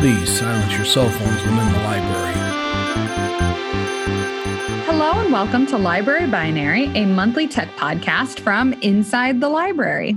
Please 0.00 0.38
silence 0.38 0.72
your 0.76 0.84
cell 0.84 1.08
phones 1.08 1.42
within 1.42 1.72
the 1.72 1.78
library. 1.84 2.34
Hello 4.84 5.20
and 5.20 5.32
welcome 5.32 5.66
to 5.66 5.78
Library 5.78 6.26
Binary, 6.26 6.86
a 6.96 7.06
monthly 7.06 7.46
tech 7.46 7.68
podcast 7.76 8.40
from 8.40 8.72
inside 8.82 9.40
the 9.40 9.48
library. 9.48 10.16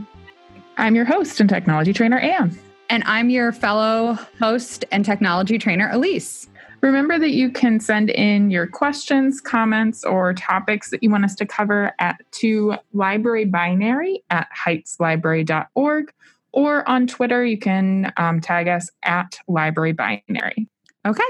I'm 0.78 0.96
your 0.96 1.06
host 1.06 1.40
and 1.40 1.50
technology 1.50 1.94
trainer, 1.94 2.18
Anne. 2.18 2.58
And 2.90 3.04
I'm 3.06 3.30
your 3.30 3.52
fellow 3.52 4.18
host 4.40 4.86
and 4.92 5.06
technology 5.06 5.58
trainer, 5.58 5.90
Elise. 5.92 6.50
Remember 6.82 7.18
that 7.18 7.32
you 7.32 7.50
can 7.50 7.80
send 7.80 8.10
in 8.12 8.52
your 8.52 8.68
questions, 8.68 9.42
comments, 9.42 10.04
or 10.04 10.34
topics 10.34 10.92
that 10.92 11.02
you 11.02 11.10
want 11.10 11.26
us 11.26 11.36
to 11.36 11.46
cover 11.46 11.94
at 12.00 12.22
to 12.34 12.76
library 12.94 13.46
binary 13.46 14.24
at 14.30 14.48
heightslibrary.org 14.56 16.14
or 16.56 16.88
on 16.90 17.06
Twitter, 17.06 17.46
you 17.46 17.58
can 17.58 18.12
um, 18.18 18.40
tag 18.42 18.68
us 18.68 18.90
at 19.04 19.38
library 19.48 19.92
binary. 19.92 20.68
Okay. 21.06 21.24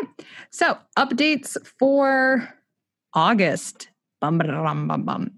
So 0.52 0.78
updates 0.98 1.58
for 1.80 2.48
August. 3.14 3.90
Bum, 4.22 4.38
bum, 4.38 4.88
bum, 4.88 5.04
bum. 5.04 5.32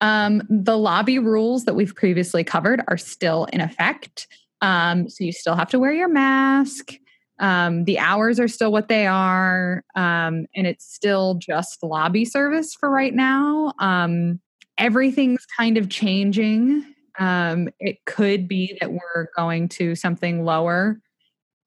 Um, 0.00 0.42
the 0.50 0.76
lobby 0.76 1.18
rules 1.18 1.64
that 1.64 1.74
we've 1.74 1.94
previously 1.94 2.42
covered 2.42 2.82
are 2.88 2.98
still 2.98 3.46
in 3.52 3.60
effect. 3.60 4.26
Um, 4.60 5.08
so 5.08 5.24
you 5.24 5.32
still 5.32 5.54
have 5.54 5.70
to 5.70 5.78
wear 5.78 5.92
your 5.92 6.08
mask. 6.08 6.92
Um, 7.38 7.84
the 7.84 7.98
hours 7.98 8.38
are 8.38 8.48
still 8.48 8.70
what 8.72 8.88
they 8.88 9.06
are, 9.06 9.84
um, 9.96 10.46
and 10.54 10.66
it's 10.66 10.84
still 10.92 11.34
just 11.34 11.82
lobby 11.82 12.24
service 12.24 12.74
for 12.74 12.90
right 12.90 13.14
now. 13.14 13.72
Um, 13.78 14.40
everything's 14.78 15.44
kind 15.56 15.76
of 15.78 15.88
changing. 15.88 16.84
Um, 17.18 17.68
it 17.78 18.04
could 18.06 18.48
be 18.48 18.76
that 18.80 18.92
we're 18.92 19.28
going 19.36 19.68
to 19.70 19.94
something 19.94 20.44
lower 20.44 21.00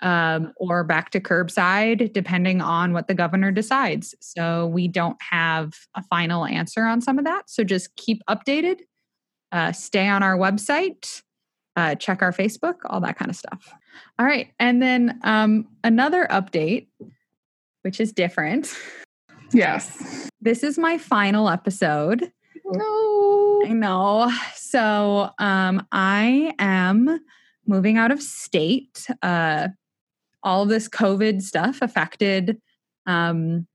um, 0.01 0.53
or 0.57 0.83
back 0.83 1.11
to 1.11 1.19
curbside, 1.19 2.13
depending 2.13 2.61
on 2.61 2.93
what 2.93 3.07
the 3.07 3.13
governor 3.13 3.51
decides. 3.51 4.13
So 4.19 4.67
we 4.67 4.87
don't 4.87 5.17
have 5.31 5.73
a 5.95 6.03
final 6.03 6.45
answer 6.45 6.83
on 6.83 7.01
some 7.01 7.17
of 7.17 7.25
that. 7.25 7.49
So 7.49 7.63
just 7.63 7.95
keep 7.95 8.21
updated, 8.29 8.81
uh, 9.51 9.71
stay 9.71 10.07
on 10.07 10.21
our 10.21 10.37
website, 10.37 11.21
uh, 11.75 11.95
check 11.95 12.21
our 12.21 12.31
Facebook, 12.31 12.75
all 12.85 13.01
that 13.01 13.17
kind 13.17 13.31
of 13.31 13.37
stuff. 13.37 13.73
All 14.19 14.25
right. 14.25 14.51
And 14.59 14.81
then 14.81 15.19
um, 15.23 15.67
another 15.83 16.27
update, 16.29 16.87
which 17.83 17.99
is 17.99 18.11
different. 18.11 18.77
Yes. 19.53 20.29
This 20.41 20.63
is 20.63 20.77
my 20.77 20.97
final 20.97 21.49
episode. 21.49 22.31
No. 22.65 23.04
I 23.65 23.69
know. 23.69 24.31
So 24.55 25.31
um, 25.39 25.85
I 25.91 26.53
am 26.59 27.19
moving 27.65 27.97
out 27.97 28.11
of 28.11 28.21
state. 28.21 29.07
Uh, 29.21 29.69
all 30.43 30.63
of 30.63 30.69
this 30.69 30.87
COVID 30.87 31.41
stuff 31.41 31.81
affected 31.81 32.61
um, 33.07 33.65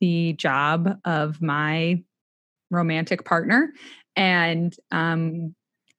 the 0.00 0.34
job 0.34 0.98
of 1.04 1.42
my 1.42 2.02
romantic 2.70 3.24
partner. 3.24 3.72
And 4.14 4.76
um, 4.90 5.54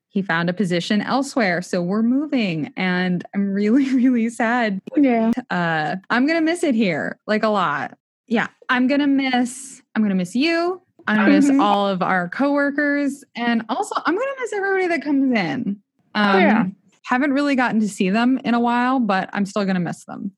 he 0.07 0.21
found 0.21 0.49
a 0.49 0.53
position 0.53 1.01
elsewhere. 1.01 1.61
So 1.61 1.81
we're 1.81 2.03
moving. 2.03 2.71
And 2.77 3.25
I'm 3.33 3.51
really, 3.51 3.89
really 3.93 4.29
sad. 4.29 4.79
Yeah. 4.95 5.31
Uh, 5.49 5.95
I'm 6.09 6.27
going 6.27 6.37
to 6.37 6.45
miss 6.45 6.63
it 6.63 6.75
here, 6.75 7.19
like 7.27 7.43
a 7.43 7.49
lot. 7.49 7.97
Yeah. 8.27 8.47
I'm 8.69 8.87
to 8.87 9.07
miss, 9.07 9.81
I'm 9.95 10.01
going 10.01 10.11
to 10.11 10.15
miss 10.15 10.35
you. 10.35 10.82
I'm 11.07 11.25
to 11.25 11.31
miss 11.31 11.49
Mhm. 11.49 11.61
all 11.61 11.87
of 11.87 12.01
our 12.01 12.29
coworkers. 12.29 13.23
And 13.35 13.63
also, 13.69 13.95
I'm 14.05 14.15
going 14.15 14.27
to 14.27 14.41
miss 14.41 14.53
everybody 14.53 14.87
that 14.87 15.03
comes 15.03 15.37
in. 15.37 15.81
Um, 16.15 16.35
Oh, 16.35 16.37
yeah. 16.39 16.65
Haven't 17.05 17.33
really 17.33 17.55
gotten 17.55 17.79
to 17.81 17.89
see 17.89 18.09
them 18.09 18.39
in 18.45 18.53
a 18.53 18.59
while, 18.59 18.99
but 18.99 19.29
I'm 19.33 19.45
still 19.45 19.63
going 19.65 19.75
to 19.75 19.81
miss 19.81 20.05
them. 20.05 20.31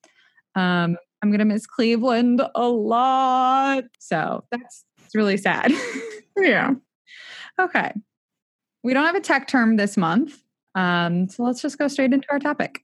Um, 0.55 0.97
I'm 1.21 1.29
going 1.29 1.39
to 1.39 1.45
miss 1.45 1.67
Cleveland 1.67 2.41
a 2.55 2.67
lot. 2.67 3.83
So 3.99 4.43
that's 4.51 4.85
it's 5.03 5.15
really 5.15 5.37
sad. 5.37 5.71
Yeah. 6.37 6.71
okay. 7.59 7.93
We 8.83 8.93
don't 8.93 9.05
have 9.05 9.15
a 9.15 9.21
tech 9.21 9.47
term 9.47 9.77
this 9.77 9.95
month. 9.95 10.37
Um, 10.75 11.29
so 11.29 11.43
let's 11.43 11.61
just 11.61 11.77
go 11.77 11.87
straight 11.87 12.11
into 12.11 12.29
our 12.29 12.39
topic. 12.39 12.81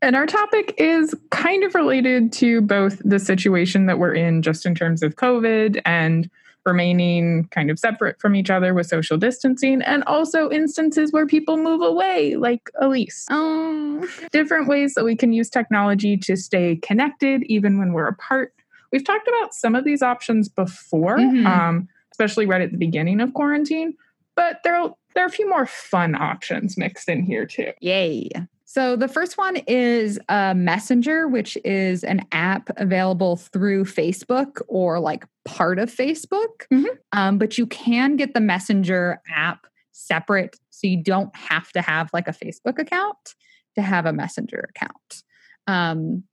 And 0.00 0.14
our 0.14 0.26
topic 0.26 0.72
is 0.78 1.12
kind 1.30 1.64
of 1.64 1.74
related 1.74 2.32
to 2.34 2.60
both 2.60 3.00
the 3.04 3.18
situation 3.18 3.86
that 3.86 3.98
we're 3.98 4.14
in, 4.14 4.42
just 4.42 4.64
in 4.66 4.74
terms 4.76 5.02
of 5.02 5.16
COVID 5.16 5.80
and 5.84 6.30
remaining 6.64 7.44
kind 7.50 7.70
of 7.70 7.78
separate 7.78 8.20
from 8.20 8.34
each 8.36 8.50
other 8.50 8.74
with 8.74 8.86
social 8.86 9.16
distancing, 9.16 9.82
and 9.82 10.04
also 10.04 10.50
instances 10.50 11.12
where 11.12 11.26
people 11.26 11.56
move 11.56 11.80
away, 11.82 12.36
like 12.36 12.70
Elise. 12.80 13.26
Um, 13.30 14.08
Different 14.30 14.68
ways 14.68 14.94
that 14.94 15.04
we 15.04 15.16
can 15.16 15.32
use 15.32 15.50
technology 15.50 16.16
to 16.18 16.36
stay 16.36 16.76
connected, 16.76 17.42
even 17.44 17.78
when 17.78 17.92
we're 17.92 18.08
apart. 18.08 18.52
We've 18.92 19.04
talked 19.04 19.26
about 19.28 19.54
some 19.54 19.74
of 19.74 19.84
these 19.84 20.02
options 20.02 20.48
before, 20.48 21.18
Mhm. 21.18 21.46
um, 21.46 21.88
especially 22.10 22.46
right 22.46 22.60
at 22.60 22.72
the 22.72 22.78
beginning 22.78 23.20
of 23.20 23.32
quarantine, 23.34 23.94
but 24.36 24.60
there 24.64 24.76
are, 24.76 24.94
there 25.14 25.24
are 25.24 25.28
a 25.28 25.30
few 25.30 25.48
more 25.48 25.66
fun 25.66 26.14
options 26.14 26.76
mixed 26.76 27.08
in 27.08 27.22
here 27.22 27.46
too. 27.46 27.72
Yay. 27.80 28.28
So 28.72 28.96
the 28.96 29.06
first 29.06 29.36
one 29.36 29.56
is 29.66 30.18
uh, 30.30 30.54
Messenger, 30.54 31.28
which 31.28 31.58
is 31.62 32.04
an 32.04 32.24
app 32.32 32.70
available 32.78 33.36
through 33.36 33.84
Facebook 33.84 34.62
or 34.66 34.98
like 34.98 35.26
part 35.44 35.78
of 35.78 35.94
Facebook. 35.94 36.66
Mhm. 36.72 36.86
Um, 37.12 37.36
but 37.36 37.58
you 37.58 37.66
can 37.66 38.16
get 38.16 38.32
the 38.32 38.40
Messenger 38.40 39.20
app 39.28 39.66
separate. 39.90 40.56
So 40.70 40.86
you 40.86 41.02
don't 41.02 41.36
have 41.36 41.70
to 41.72 41.82
have 41.82 42.08
like 42.14 42.28
a 42.28 42.32
Facebook 42.32 42.78
account 42.78 43.34
to 43.74 43.82
have 43.82 44.06
a 44.06 44.12
Messenger 44.14 44.70
account. 44.70 45.22
Um, 45.66 46.24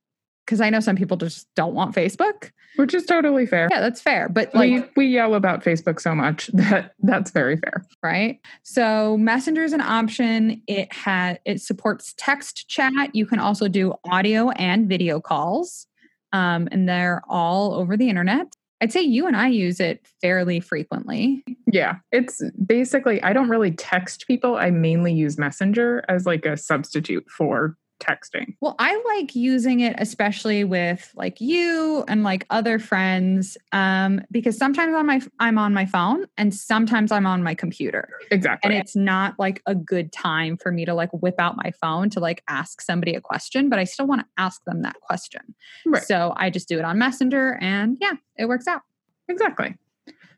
because 0.49 0.61
I 0.61 0.71
know 0.71 0.79
some 0.79 0.95
people 0.95 1.15
just 1.15 1.47
don't 1.55 1.75
want 1.75 1.93
Facebook. 1.95 2.49
Which 2.75 2.95
is 2.95 3.05
totally 3.05 3.45
fair. 3.45 3.67
Yeah, 3.69 3.81
that's 3.81 4.01
fair. 4.01 4.29
But 4.29 4.55
like, 4.55 4.71
we 4.95 5.05
we 5.05 5.05
yell 5.05 5.35
about 5.35 5.63
Facebook 5.63 6.01
so 6.01 6.15
much 6.15 6.47
that 6.53 6.93
that's 6.99 7.29
very 7.29 7.57
fair. 7.57 7.85
right? 8.01 8.39
So 8.63 9.15
Messenger 9.17 9.63
is 9.63 9.73
an 9.73 9.81
option. 9.81 10.63
It 10.65 10.91
has 10.91 11.37
it 11.45 11.61
supports 11.61 12.15
text 12.17 12.67
chat. 12.67 13.13
You 13.13 13.27
can 13.27 13.37
also 13.37 13.67
do 13.67 13.93
audio 14.09 14.49
and 14.51 14.89
video 14.89 15.19
calls, 15.19 15.85
um, 16.33 16.67
and 16.71 16.89
they're 16.89 17.21
all 17.29 17.75
over 17.75 17.95
the 17.95 18.09
internet. 18.09 18.47
I'd 18.81 18.93
say 18.93 19.01
you 19.01 19.27
and 19.27 19.35
I 19.35 19.49
use 19.49 19.79
it 19.79 20.07
fairly 20.21 20.59
frequently. 20.59 21.43
Yeah, 21.71 21.97
it's 22.11 22.41
basically 22.65 23.21
I 23.21 23.33
don't 23.33 23.49
really 23.49 23.71
text 23.71 24.25
people. 24.25 24.55
I 24.55 24.71
mainly 24.71 25.13
use 25.13 25.37
Messenger 25.37 26.05
as 26.09 26.25
like 26.25 26.45
a 26.45 26.57
substitute 26.57 27.29
for 27.29 27.77
texting. 27.99 28.55
Well, 28.61 28.75
I 28.79 29.01
like 29.17 29.35
using 29.35 29.81
it 29.81 29.95
especially 29.97 30.63
with 30.63 31.11
like 31.15 31.39
you 31.41 32.03
and 32.07 32.23
like 32.23 32.45
other 32.49 32.79
friends 32.79 33.57
um, 33.71 34.21
because 34.31 34.57
sometimes 34.57 34.93
on 34.95 35.05
my 35.05 35.21
I'm 35.39 35.57
on 35.57 35.73
my 35.73 35.85
phone 35.85 36.25
and 36.37 36.53
sometimes 36.53 37.11
I'm 37.11 37.25
on 37.25 37.43
my 37.43 37.53
computer. 37.55 38.09
Exactly. 38.31 38.69
and 38.71 38.79
it's 38.79 38.95
not 38.95 39.37
like 39.39 39.61
a 39.65 39.75
good 39.75 40.11
time 40.11 40.57
for 40.57 40.71
me 40.71 40.85
to 40.85 40.93
like 40.93 41.09
whip 41.11 41.35
out 41.39 41.55
my 41.57 41.71
phone 41.81 42.09
to 42.11 42.19
like 42.19 42.43
ask 42.47 42.81
somebody 42.81 43.15
a 43.15 43.21
question 43.21 43.69
but 43.69 43.79
i 43.79 43.83
still 43.83 44.05
want 44.07 44.21
to 44.21 44.27
ask 44.37 44.63
them 44.65 44.81
that 44.83 44.95
question 45.01 45.41
Right. 45.85 46.03
so 46.03 46.33
i 46.37 46.49
just 46.49 46.67
do 46.67 46.77
it 46.77 46.85
on 46.85 46.97
messenger 46.97 47.57
and 47.61 47.97
yeah 47.99 48.13
it 48.37 48.45
works 48.45 48.67
out 48.67 48.81
Exactly. 49.29 49.75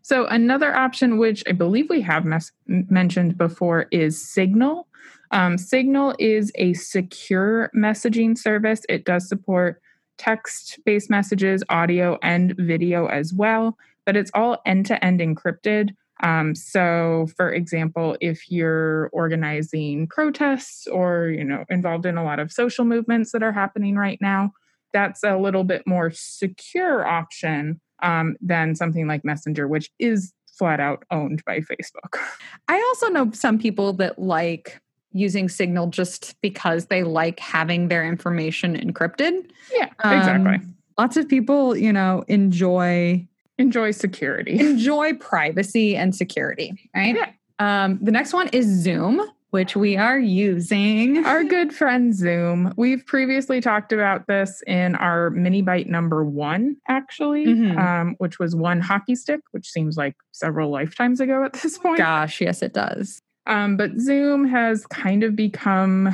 So 0.01 0.25
another 0.25 0.75
option, 0.75 1.17
which 1.17 1.43
I 1.47 1.53
believe 1.53 1.89
we 1.89 2.01
have 2.01 2.25
mes- 2.25 2.51
mentioned 2.67 3.37
before, 3.37 3.87
is 3.91 4.21
Signal. 4.21 4.87
Um, 5.31 5.57
Signal 5.57 6.15
is 6.19 6.51
a 6.55 6.73
secure 6.73 7.71
messaging 7.75 8.37
service. 8.37 8.81
It 8.89 9.05
does 9.05 9.27
support 9.27 9.81
text-based 10.17 11.09
messages, 11.09 11.63
audio, 11.69 12.19
and 12.21 12.55
video 12.57 13.07
as 13.07 13.33
well, 13.33 13.77
but 14.05 14.15
it's 14.15 14.31
all 14.33 14.61
end-to-end 14.65 15.19
encrypted. 15.19 15.91
Um, 16.21 16.53
so, 16.53 17.27
for 17.35 17.51
example, 17.51 18.15
if 18.21 18.51
you're 18.51 19.09
organizing 19.11 20.07
protests 20.07 20.85
or 20.85 21.29
you 21.29 21.43
know 21.43 21.65
involved 21.69 22.05
in 22.05 22.17
a 22.17 22.23
lot 22.23 22.39
of 22.39 22.51
social 22.51 22.85
movements 22.85 23.31
that 23.31 23.41
are 23.41 23.51
happening 23.51 23.95
right 23.95 24.19
now, 24.21 24.51
that's 24.93 25.23
a 25.23 25.37
little 25.37 25.63
bit 25.63 25.87
more 25.87 26.11
secure 26.11 27.05
option 27.07 27.81
um, 28.03 28.35
than 28.41 28.75
something 28.75 29.07
like 29.07 29.25
Messenger, 29.25 29.67
which 29.67 29.89
is 29.97 30.33
flat 30.57 30.79
out 30.79 31.03
owned 31.09 31.43
by 31.45 31.59
Facebook. 31.59 32.19
i 32.67 32.75
also 32.75 33.07
know 33.07 33.31
some 33.31 33.57
people 33.57 33.93
that 33.93 34.19
like 34.19 34.79
using 35.13 35.49
signal 35.49 35.87
just 35.87 36.39
because 36.41 36.85
they 36.85 37.03
like 37.03 37.39
having 37.39 37.87
their 37.89 38.05
information 38.05 38.75
encrypted 38.77 39.49
Yeah, 39.73 39.89
Um, 39.99 40.17
exactly. 40.17 40.59
lots 40.97 41.17
of 41.17 41.27
people 41.27 41.75
you 41.75 41.91
know 41.93 42.23
enjoy 42.27 43.27
Enjoy 43.57 43.91
security. 43.91 44.59
enjoy 44.59 45.13
privacy 45.15 45.95
and 45.95 46.15
security 46.15 46.89
right 46.95 47.15
Yeah. 47.15 47.29
um 47.59 47.99
the 48.01 48.11
next 48.11 48.33
one 48.33 48.47
is 48.49 48.65
zoom 48.65 49.21
which 49.51 49.75
we 49.75 49.97
are 49.97 50.17
using 50.17 51.25
Our 51.25 51.43
good 51.43 51.73
friend 51.73 52.15
Zoom. 52.15 52.73
We've 52.77 53.05
previously 53.05 53.59
talked 53.59 53.91
about 53.91 54.25
this 54.27 54.63
in 54.65 54.95
our 54.95 55.29
mini 55.29 55.61
bite 55.61 55.89
number 55.89 56.23
one, 56.23 56.77
actually, 56.87 57.47
Mhm. 57.47 57.77
um, 57.77 58.15
which 58.19 58.39
was 58.39 58.55
one 58.55 58.79
hockey 58.79 59.13
stick, 59.13 59.41
which 59.51 59.67
seems 59.69 59.97
like 59.97 60.15
several 60.31 60.69
lifetimes 60.69 61.19
ago 61.19 61.43
at 61.43 61.51
this 61.51 61.77
point. 61.77 61.97
gosh 61.97 62.39
yes 62.39 62.61
it 62.61 62.73
does 62.73 63.21
Um, 63.47 63.77
but 63.77 63.97
Zoom 63.99 64.45
has 64.47 64.85
kind 64.87 65.23
of 65.23 65.35
become 65.35 66.09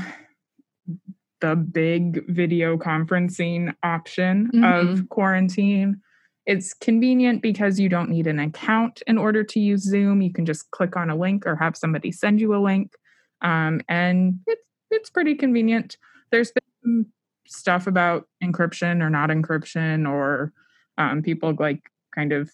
the 1.42 1.56
big 1.56 2.26
video 2.30 2.78
conferencing 2.78 3.74
option 3.84 4.50
Mhm. 4.54 4.92
of 5.02 5.10
quarantine. 5.10 6.02
It's 6.46 6.74
convenient 6.74 7.42
because 7.42 7.80
you 7.80 7.90
don't 7.90 8.10
need 8.10 8.26
an 8.26 8.40
account 8.40 9.04
in 9.06 9.18
order 9.18 9.44
to 9.44 9.60
use 9.60 9.84
Zoom. 9.84 10.22
You 10.22 10.32
can 10.32 10.46
just 10.46 10.72
click 10.72 10.96
on 10.96 11.10
a 11.10 11.16
link 11.16 11.46
or 11.46 11.56
have 11.58 11.76
somebody 11.76 12.12
send 12.12 12.40
you 12.42 12.56
a 12.56 12.58
link. 12.64 12.94
Um, 13.42 13.82
and 13.88 14.40
it's 14.48 14.62
it's 14.90 15.10
pretty 15.10 15.36
convenient. 15.36 15.98
There's 16.32 16.52
been 16.52 16.64
some 16.82 17.06
stuff 17.46 17.88
about 17.88 18.28
encryption 18.42 19.02
or 19.02 19.10
not 19.10 19.30
encryption 19.30 20.10
or 20.10 20.54
um, 20.98 21.22
people 21.22 21.54
like 21.60 21.82
kind 22.16 22.32
of 22.32 22.50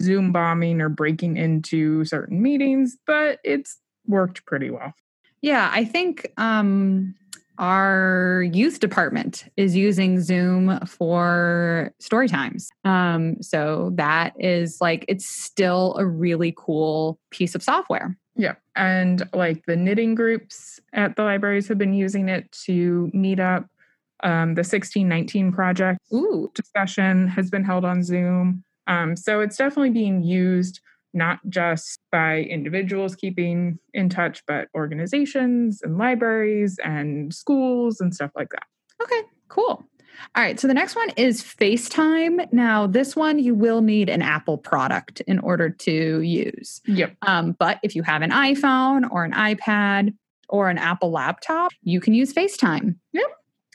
Zoom 0.00 0.30
bombing 0.32 0.80
or 0.80 0.88
breaking 0.88 1.36
into 1.36 2.04
certain 2.04 2.40
meetings, 2.40 2.96
but 3.04 3.40
it's 3.44 3.78
worked 4.06 4.44
pretty 4.46 4.70
well. 4.70 4.94
Yeah, 5.40 5.70
I 5.72 5.84
think 5.84 6.32
um, 6.36 7.14
our 7.58 8.44
youth 8.52 8.80
department 8.80 9.44
is 9.56 9.76
using 9.76 10.20
Zoom 10.20 10.78
for 10.86 11.92
story 11.98 12.28
times. 12.28 12.70
Um, 12.84 13.42
so 13.42 13.90
that 13.94 14.34
is 14.38 14.80
like, 14.80 15.04
it's 15.08 15.26
still 15.26 15.96
a 15.98 16.06
really 16.06 16.54
cool 16.56 17.18
piece 17.30 17.54
of 17.54 17.62
software. 17.62 18.16
Yeah. 18.34 18.54
And 18.74 19.28
like 19.32 19.66
the 19.66 19.76
knitting 19.76 20.14
groups 20.14 20.80
at 20.92 21.16
the 21.16 21.22
libraries 21.22 21.68
have 21.68 21.78
been 21.78 21.92
using 21.92 22.28
it 22.28 22.50
to 22.64 23.10
meet 23.12 23.40
up. 23.40 23.66
Um, 24.24 24.54
the 24.54 24.60
1619 24.60 25.52
project 25.52 25.98
Ooh, 26.14 26.50
discussion 26.54 27.26
has 27.26 27.50
been 27.50 27.64
held 27.64 27.84
on 27.84 28.04
Zoom. 28.04 28.62
Um, 28.86 29.16
so 29.16 29.40
it's 29.40 29.56
definitely 29.56 29.90
being 29.90 30.22
used 30.22 30.80
not 31.14 31.40
just 31.48 32.00
by 32.10 32.40
individuals 32.40 33.14
keeping 33.14 33.78
in 33.94 34.08
touch, 34.08 34.42
but 34.46 34.68
organizations 34.74 35.80
and 35.82 35.98
libraries 35.98 36.78
and 36.84 37.34
schools 37.34 38.00
and 38.00 38.14
stuff 38.14 38.30
like 38.34 38.48
that. 38.50 38.64
okay, 39.02 39.22
cool. 39.48 39.84
All 40.34 40.42
right, 40.42 40.58
so 40.58 40.68
the 40.68 40.74
next 40.74 40.94
one 40.94 41.10
is 41.16 41.42
FaceTime. 41.42 42.52
Now, 42.52 42.86
this 42.86 43.16
one 43.16 43.38
you 43.38 43.54
will 43.54 43.80
need 43.80 44.08
an 44.08 44.22
Apple 44.22 44.58
product 44.58 45.20
in 45.22 45.38
order 45.38 45.70
to 45.70 46.20
use. 46.20 46.80
Yep. 46.86 47.16
Um, 47.22 47.56
but 47.58 47.78
if 47.82 47.96
you 47.96 48.02
have 48.02 48.22
an 48.22 48.30
iPhone 48.30 49.10
or 49.10 49.24
an 49.24 49.32
iPad 49.32 50.14
or 50.48 50.68
an 50.68 50.78
Apple 50.78 51.10
laptop, 51.10 51.72
you 51.82 52.00
can 52.00 52.14
use 52.14 52.32
FaceTime. 52.32 52.96
Yep. 53.12 53.26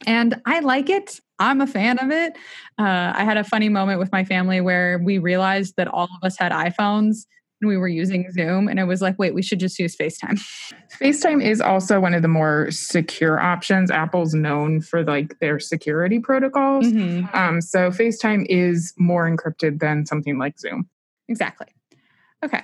And 0.06 0.42
I 0.46 0.60
like 0.60 0.90
it. 0.90 1.20
I'm 1.40 1.62
a 1.62 1.68
fan 1.68 2.00
of 2.00 2.12
it. 2.12 2.34
Uh, 2.80 3.14
I 3.16 3.24
had 3.24 3.38
a 3.38 3.44
funny 3.44 3.70
moment 3.70 4.00
with 4.00 4.12
my 4.12 4.24
family 4.24 4.62
where 4.62 5.00
we 5.00 5.18
realized 5.18 5.76
that 5.78 5.88
all 5.88 6.06
of 6.06 6.24
us 6.24 6.38
had 6.38 6.52
iPhones 6.52 7.26
and 7.62 7.68
we 7.68 7.78
were 7.78 7.88
using 7.88 8.32
Zoom. 8.32 8.68
And 8.68 8.80
it 8.80 8.84
was 8.84 9.02
like, 9.02 9.18
wait, 9.18 9.34
we 9.34 9.42
should 9.42 9.60
just 9.60 9.80
use 9.80 9.96
FaceTime. 9.96 10.40
FaceTime 11.02 11.44
is 11.44 11.60
also 11.62 12.00
one 12.00 12.14
of 12.14 12.22
the 12.22 12.28
more 12.28 12.70
secure 12.72 13.40
options. 13.40 13.90
Apple's 13.90 14.34
known 14.34 14.82
for 14.82 15.04
like 15.04 15.40
their 15.40 15.60
security 15.60 16.20
protocols. 16.20 16.86
Mhm. 16.88 17.34
Um, 17.36 17.62
so 17.62 17.90
FaceTime 17.90 18.46
is 18.50 18.94
more 18.98 19.30
encrypted 19.30 19.80
than 19.80 20.06
something 20.06 20.38
like 20.38 20.60
Zoom. 20.60 20.88
Exactly. 21.28 21.68
Okay. 22.44 22.64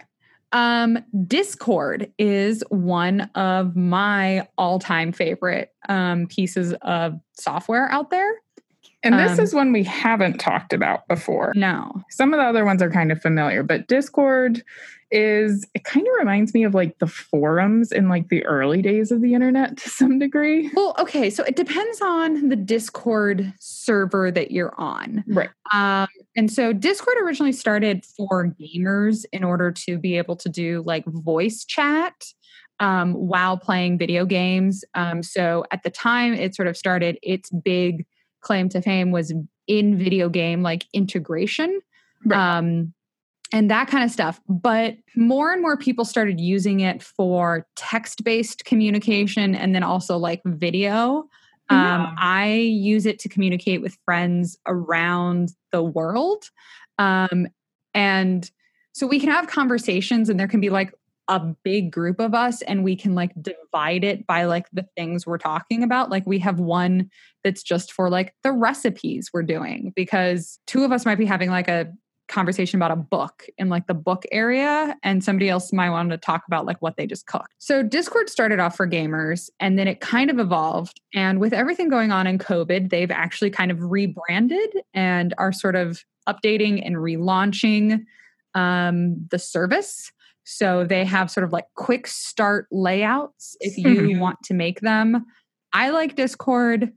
Um, 0.53 0.99
Discord 1.27 2.13
is 2.19 2.63
one 2.69 3.21
of 3.35 3.75
my 3.75 4.47
all-time 4.57 5.11
favorite 5.11 5.73
um, 5.89 6.27
pieces 6.27 6.73
of 6.83 7.19
software 7.33 7.91
out 7.91 8.11
there. 8.11 8.31
And 9.03 9.19
this 9.19 9.37
Um, 9.37 9.43
is 9.43 9.53
one 9.53 9.73
we 9.73 9.83
haven't 9.83 10.39
talked 10.39 10.71
about 10.73 11.07
before. 11.07 11.51
No. 11.55 12.03
Some 12.09 12.33
of 12.33 12.39
the 12.39 12.45
other 12.45 12.63
ones 12.63 12.81
are 12.81 12.89
kind 12.89 13.11
of 13.11 13.21
familiar, 13.21 13.61
but 13.61 13.87
Discord 13.87 14.63
is 15.11 15.67
it 15.75 15.83
kind 15.83 16.07
of 16.07 16.13
reminds 16.17 16.55
me 16.55 16.63
of 16.63 16.73
like 16.73 16.97
the 16.97 17.05
forums 17.05 17.91
in 17.91 18.09
like 18.09 18.29
the 18.29 18.43
early 18.45 18.81
days 18.81 19.11
of 19.11 19.21
the 19.21 19.35
internet 19.35 19.77
to 19.77 19.87
some 19.87 20.17
degree. 20.17 20.71
Well, 20.73 20.95
okay, 20.97 21.29
so 21.29 21.43
it 21.43 21.55
depends 21.55 22.01
on 22.01 22.49
the 22.49 22.55
Discord 22.55 23.53
server 23.59 24.31
that 24.31 24.49
you're 24.49 24.73
on. 24.79 25.23
Right. 25.27 25.49
Um, 25.71 26.07
and 26.35 26.51
so 26.51 26.73
Discord 26.73 27.17
originally 27.21 27.51
started 27.51 28.03
for 28.05 28.55
gamers 28.59 29.23
in 29.31 29.43
order 29.43 29.71
to 29.85 29.99
be 29.99 30.17
able 30.17 30.35
to 30.37 30.49
do 30.49 30.81
like 30.83 31.05
voice 31.05 31.63
chat 31.63 32.13
um, 32.79 33.13
while 33.13 33.55
playing 33.57 33.99
video 33.99 34.25
games. 34.25 34.83
Um, 34.95 35.21
so 35.21 35.63
at 35.69 35.83
the 35.83 35.91
time 35.91 36.33
it 36.33 36.55
sort 36.55 36.67
of 36.67 36.75
started, 36.75 37.19
its 37.21 37.51
big 37.51 38.05
claim 38.43 38.69
to 38.69 38.81
fame 38.81 39.11
was 39.11 39.33
in 39.67 39.97
video 39.97 40.29
game 40.29 40.61
like 40.61 40.85
integration. 40.93 41.81
Right. 42.25 42.57
Um, 42.57 42.93
and 43.51 43.69
that 43.69 43.87
kind 43.87 44.03
of 44.03 44.11
stuff. 44.11 44.41
But 44.49 44.97
more 45.15 45.51
and 45.51 45.61
more 45.61 45.77
people 45.77 46.05
started 46.05 46.39
using 46.39 46.79
it 46.79 47.03
for 47.03 47.67
text 47.75 48.23
based 48.23 48.65
communication 48.65 49.55
and 49.55 49.73
then 49.73 49.83
also 49.83 50.17
like 50.17 50.41
video. 50.45 51.27
Um, 51.69 51.79
Yeah. 51.79 52.13
I 52.17 52.53
use 52.53 53.05
it 53.05 53.19
to 53.19 53.29
communicate 53.29 53.81
with 53.81 53.97
friends 54.05 54.57
around 54.67 55.49
the 55.71 55.83
world. 55.83 56.49
Um, 56.99 57.47
and 57.93 58.49
so 58.91 59.07
we 59.07 59.19
can 59.19 59.29
have 59.29 59.47
conversations, 59.47 60.29
and 60.29 60.39
there 60.39 60.47
can 60.47 60.59
be 60.59 60.69
like 60.69 60.93
a 61.27 61.39
big 61.63 61.91
group 61.91 62.19
of 62.19 62.33
us, 62.33 62.61
and 62.63 62.83
we 62.83 62.95
can 62.95 63.15
like 63.15 63.31
divide 63.41 64.03
it 64.03 64.27
by 64.27 64.45
like 64.45 64.67
the 64.71 64.85
things 64.95 65.25
we're 65.25 65.37
talking 65.37 65.83
about. 65.83 66.09
Like 66.09 66.25
we 66.25 66.39
have 66.39 66.59
one 66.59 67.09
that's 67.43 67.63
just 67.63 67.91
for 67.93 68.09
like 68.09 68.33
the 68.43 68.51
recipes 68.51 69.29
we're 69.33 69.43
doing 69.43 69.93
because 69.95 70.59
two 70.67 70.83
of 70.83 70.91
us 70.91 71.05
might 71.05 71.17
be 71.17 71.25
having 71.25 71.49
like 71.49 71.67
a 71.67 71.91
conversation 72.29 72.77
about 72.77 72.91
a 72.91 72.95
book 72.95 73.45
in 73.57 73.69
like 73.69 73.85
the 73.87 73.93
book 73.93 74.23
area 74.31 74.95
and 75.03 75.23
somebody 75.23 75.49
else 75.49 75.73
might 75.73 75.89
want 75.89 76.09
to 76.09 76.17
talk 76.17 76.43
about 76.47 76.65
like 76.65 76.81
what 76.81 76.95
they 76.97 77.05
just 77.05 77.27
cooked. 77.27 77.53
So 77.59 77.83
Discord 77.83 78.29
started 78.29 78.59
off 78.59 78.77
for 78.77 78.87
gamers 78.87 79.49
and 79.59 79.77
then 79.77 79.87
it 79.87 79.99
kind 79.99 80.29
of 80.29 80.39
evolved 80.39 81.01
and 81.13 81.39
with 81.39 81.53
everything 81.53 81.89
going 81.89 82.11
on 82.11 82.25
in 82.25 82.37
COVID 82.37 82.89
they've 82.89 83.11
actually 83.11 83.49
kind 83.49 83.71
of 83.71 83.81
rebranded 83.81 84.81
and 84.93 85.33
are 85.37 85.51
sort 85.51 85.75
of 85.75 86.03
updating 86.27 86.81
and 86.85 86.95
relaunching 86.95 88.05
um, 88.55 89.27
the 89.29 89.39
service. 89.39 90.11
So 90.43 90.83
they 90.83 91.05
have 91.05 91.31
sort 91.31 91.43
of 91.45 91.51
like 91.51 91.65
quick 91.75 92.07
start 92.07 92.67
layouts 92.71 93.55
if 93.59 93.77
you 93.77 93.95
Mhm. 94.01 94.19
want 94.19 94.41
to 94.43 94.53
make 94.53 94.81
them. 94.81 95.25
I 95.73 95.89
like 95.89 96.15
Discord 96.15 96.91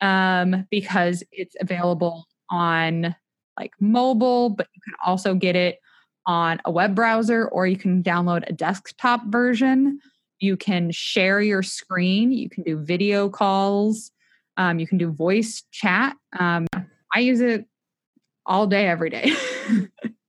um, 0.00 0.66
because 0.70 1.22
it's 1.32 1.54
available 1.60 2.26
on 2.50 3.14
like 3.58 3.72
mobile, 3.80 4.50
but 4.50 4.68
you 4.74 4.80
can 4.82 4.94
also 5.04 5.34
get 5.34 5.56
it 5.56 5.78
on 6.26 6.60
a 6.64 6.70
web 6.70 6.94
browser 6.94 7.48
or 7.48 7.66
you 7.66 7.76
can 7.76 8.02
download 8.02 8.48
a 8.48 8.52
desktop 8.52 9.22
version. 9.26 9.98
You 10.40 10.56
can 10.56 10.90
share 10.90 11.40
your 11.40 11.62
screen, 11.62 12.32
you 12.32 12.48
can 12.48 12.62
do 12.62 12.78
video 12.78 13.28
calls, 13.28 14.10
um, 14.56 14.78
you 14.78 14.86
can 14.86 14.98
do 14.98 15.10
voice 15.10 15.62
chat. 15.70 16.16
Um, 16.38 16.66
I 17.14 17.20
use 17.20 17.40
it 17.40 17.66
all 18.46 18.66
day, 18.66 18.88
every 18.88 19.10
day. 19.10 19.32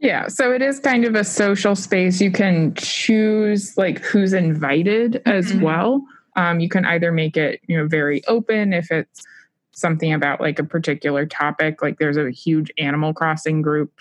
Yeah, 0.00 0.28
so 0.28 0.52
it 0.52 0.62
is 0.62 0.80
kind 0.80 1.04
of 1.04 1.14
a 1.14 1.24
social 1.24 1.76
space. 1.76 2.20
You 2.20 2.30
can 2.32 2.74
choose 2.74 3.76
like 3.76 3.98
who's 3.98 4.32
invited 4.32 5.20
as 5.26 5.52
Mhm. 5.52 5.60
well. 5.60 6.04
Um, 6.36 6.58
you 6.58 6.68
can 6.70 6.86
either 6.86 7.12
make 7.12 7.36
it, 7.36 7.60
you 7.66 7.76
know, 7.76 7.86
very 7.86 8.22
open 8.26 8.72
if 8.72 8.90
it's 8.90 9.26
something 9.72 10.12
about 10.12 10.40
like 10.40 10.58
a 10.58 10.64
particular 10.64 11.26
topic. 11.26 11.82
Like 11.82 11.98
there's 11.98 12.16
a 12.16 12.30
huge 12.30 12.72
Animal 12.78 13.12
Crossing 13.12 13.60
group 13.60 13.92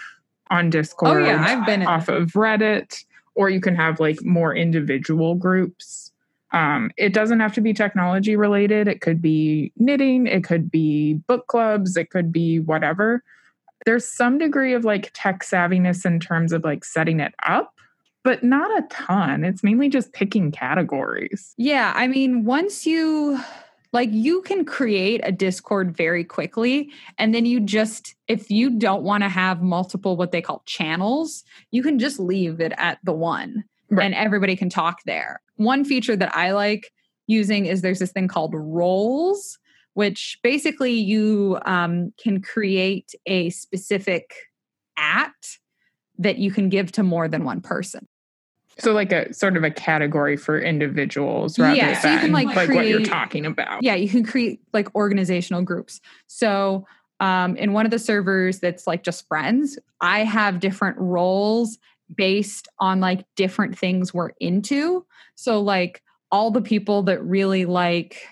on 0.49 0.69
Discord. 0.69 1.17
oh, 1.21 1.25
yeah, 1.25 1.43
I've 1.45 1.65
been 1.65 1.85
off 1.85 2.07
of 2.07 2.31
Reddit, 2.31 3.03
or 3.35 3.49
you 3.49 3.59
can 3.59 3.75
have 3.75 3.99
like 3.99 4.23
more 4.23 4.55
individual 4.55 5.35
groups. 5.35 6.11
Um, 6.51 6.91
it 6.97 7.13
doesn't 7.13 7.41
have 7.41 7.53
to 7.55 7.61
be 7.61 7.73
technology 7.73 8.35
related. 8.35 8.87
It 8.87 9.01
could 9.01 9.21
be 9.21 9.71
knitting, 9.77 10.27
it 10.27 10.43
could 10.43 10.71
be 10.71 11.15
book 11.27 11.45
clubs, 11.47 11.97
it 11.97 12.09
could 12.09 12.31
be 12.31 12.59
whatever. 12.59 13.21
There's 13.85 14.07
some 14.07 14.37
degree 14.37 14.73
of 14.73 14.83
like 14.85 15.11
tech 15.13 15.43
savviness 15.43 16.05
in 16.05 16.19
terms 16.19 16.51
of 16.51 16.63
like 16.63 16.83
setting 16.83 17.19
it 17.19 17.33
up, 17.47 17.73
but 18.23 18.43
not 18.43 18.69
a 18.77 18.87
ton. 18.89 19.43
It's 19.43 19.63
mainly 19.63 19.89
just 19.89 20.13
picking 20.13 20.51
categories. 20.51 21.53
Yeah, 21.57 21.93
I 21.95 22.07
mean, 22.07 22.45
once 22.45 22.85
you 22.85 23.39
like 23.91 24.09
you 24.11 24.41
can 24.43 24.65
create 24.65 25.21
a 25.23 25.31
Discord 25.31 25.95
very 25.95 26.23
quickly 26.23 26.91
and 27.17 27.33
then 27.33 27.45
you 27.45 27.59
just 27.59 28.15
if 28.27 28.51
you 28.51 28.69
don't 28.77 29.03
want 29.03 29.23
to 29.23 29.29
have 29.29 29.61
multiple 29.61 30.15
what 30.17 30.31
they 30.31 30.41
call 30.41 30.61
channels, 30.65 31.43
you 31.71 31.81
can 31.81 31.97
just 31.99 32.19
leave 32.19 32.59
it 32.61 32.73
at 32.77 32.99
the 33.03 33.13
one 33.13 33.63
Right. 33.91 34.05
and 34.05 34.13
everybody 34.13 34.55
can 34.55 34.69
talk 34.69 34.99
there. 35.05 35.41
One 35.55 35.83
feature 35.83 36.15
that 36.15 36.35
I 36.35 36.51
like 36.51 36.91
using 37.25 37.65
is 37.65 37.81
there's 37.81 37.99
this 37.99 38.11
thing 38.11 38.27
called 38.27 38.53
roles 38.55 39.58
which 39.99 40.39
basically 40.43 40.93
you 40.93 41.59
um, 41.65 42.13
can 42.17 42.41
create 42.41 43.13
a 43.25 43.49
specific 43.49 44.33
at 44.97 45.33
that 46.17 46.37
you 46.37 46.51
can 46.51 46.69
give 46.69 46.89
to 46.89 47.03
more 47.03 47.27
than 47.27 47.43
one 47.43 47.59
person. 47.59 48.07
So 48.77 48.93
like 48.93 49.11
a 49.11 49.33
sort 49.33 49.57
of 49.57 49.65
a 49.65 49.69
category 49.69 50.37
for 50.37 50.57
individuals 50.57 51.59
rather 51.59 51.75
Yeah, 51.75 51.99
so 51.99 52.09
you 52.09 52.17
can, 52.19 52.27
than 52.27 52.31
like, 52.31 52.55
like 52.55 52.69
what 52.69 52.87
you're 52.87 53.01
talking 53.03 53.45
about. 53.45 53.83
yeah 53.83 53.95
you 53.95 54.07
can 54.07 54.23
create 54.23 54.61
like 54.71 54.95
organizational 54.95 55.63
groups 55.63 55.99
so 56.27 56.87
um, 57.19 57.57
in 57.57 57.73
one 57.73 57.83
of 57.83 57.91
the 57.91 57.99
servers 57.99 58.61
that's 58.61 58.87
like 58.87 59.03
just 59.03 59.27
friends 59.27 59.77
i 59.99 60.19
have 60.19 60.61
different 60.61 60.97
roles 60.97 61.77
based 62.15 62.69
on 62.79 63.01
like 63.01 63.25
different 63.35 63.77
things 63.77 64.13
we're 64.13 64.31
into 64.39 65.05
so 65.35 65.61
like 65.61 66.01
all 66.31 66.51
the 66.51 66.61
people 66.61 67.03
that 67.03 67.21
really 67.21 67.65
like 67.65 68.25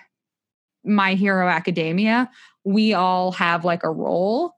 My 0.88 1.14
Hero 1.14 1.48
Academia, 1.48 2.30
we 2.64 2.94
all 2.94 3.32
have 3.34 3.66
like 3.66 3.84
a 3.84 3.92
role. 3.92 4.54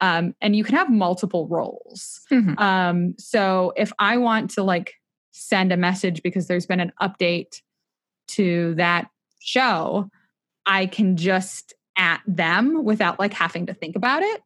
Um, 0.00 0.34
and 0.40 0.54
you 0.54 0.62
can 0.62 0.76
have 0.76 0.90
multiple 0.90 1.48
roles. 1.48 2.20
Mhm. 2.30 2.58
Um, 2.60 3.14
so 3.18 3.72
if 3.76 3.92
I 3.98 4.16
want 4.16 4.50
to 4.52 4.62
like 4.62 4.94
send 5.32 5.72
a 5.72 5.76
message 5.76 6.22
because 6.22 6.46
there's 6.46 6.66
been 6.66 6.80
an 6.80 6.92
update 7.00 7.62
to 8.28 8.74
that 8.76 9.10
show, 9.40 10.08
I 10.66 10.86
can 10.86 11.16
just 11.16 11.74
at 11.96 12.20
them 12.28 12.84
without 12.84 13.18
like 13.18 13.32
having 13.32 13.66
to 13.66 13.74
think 13.74 13.96
about 13.96 14.22
it. 14.22 14.42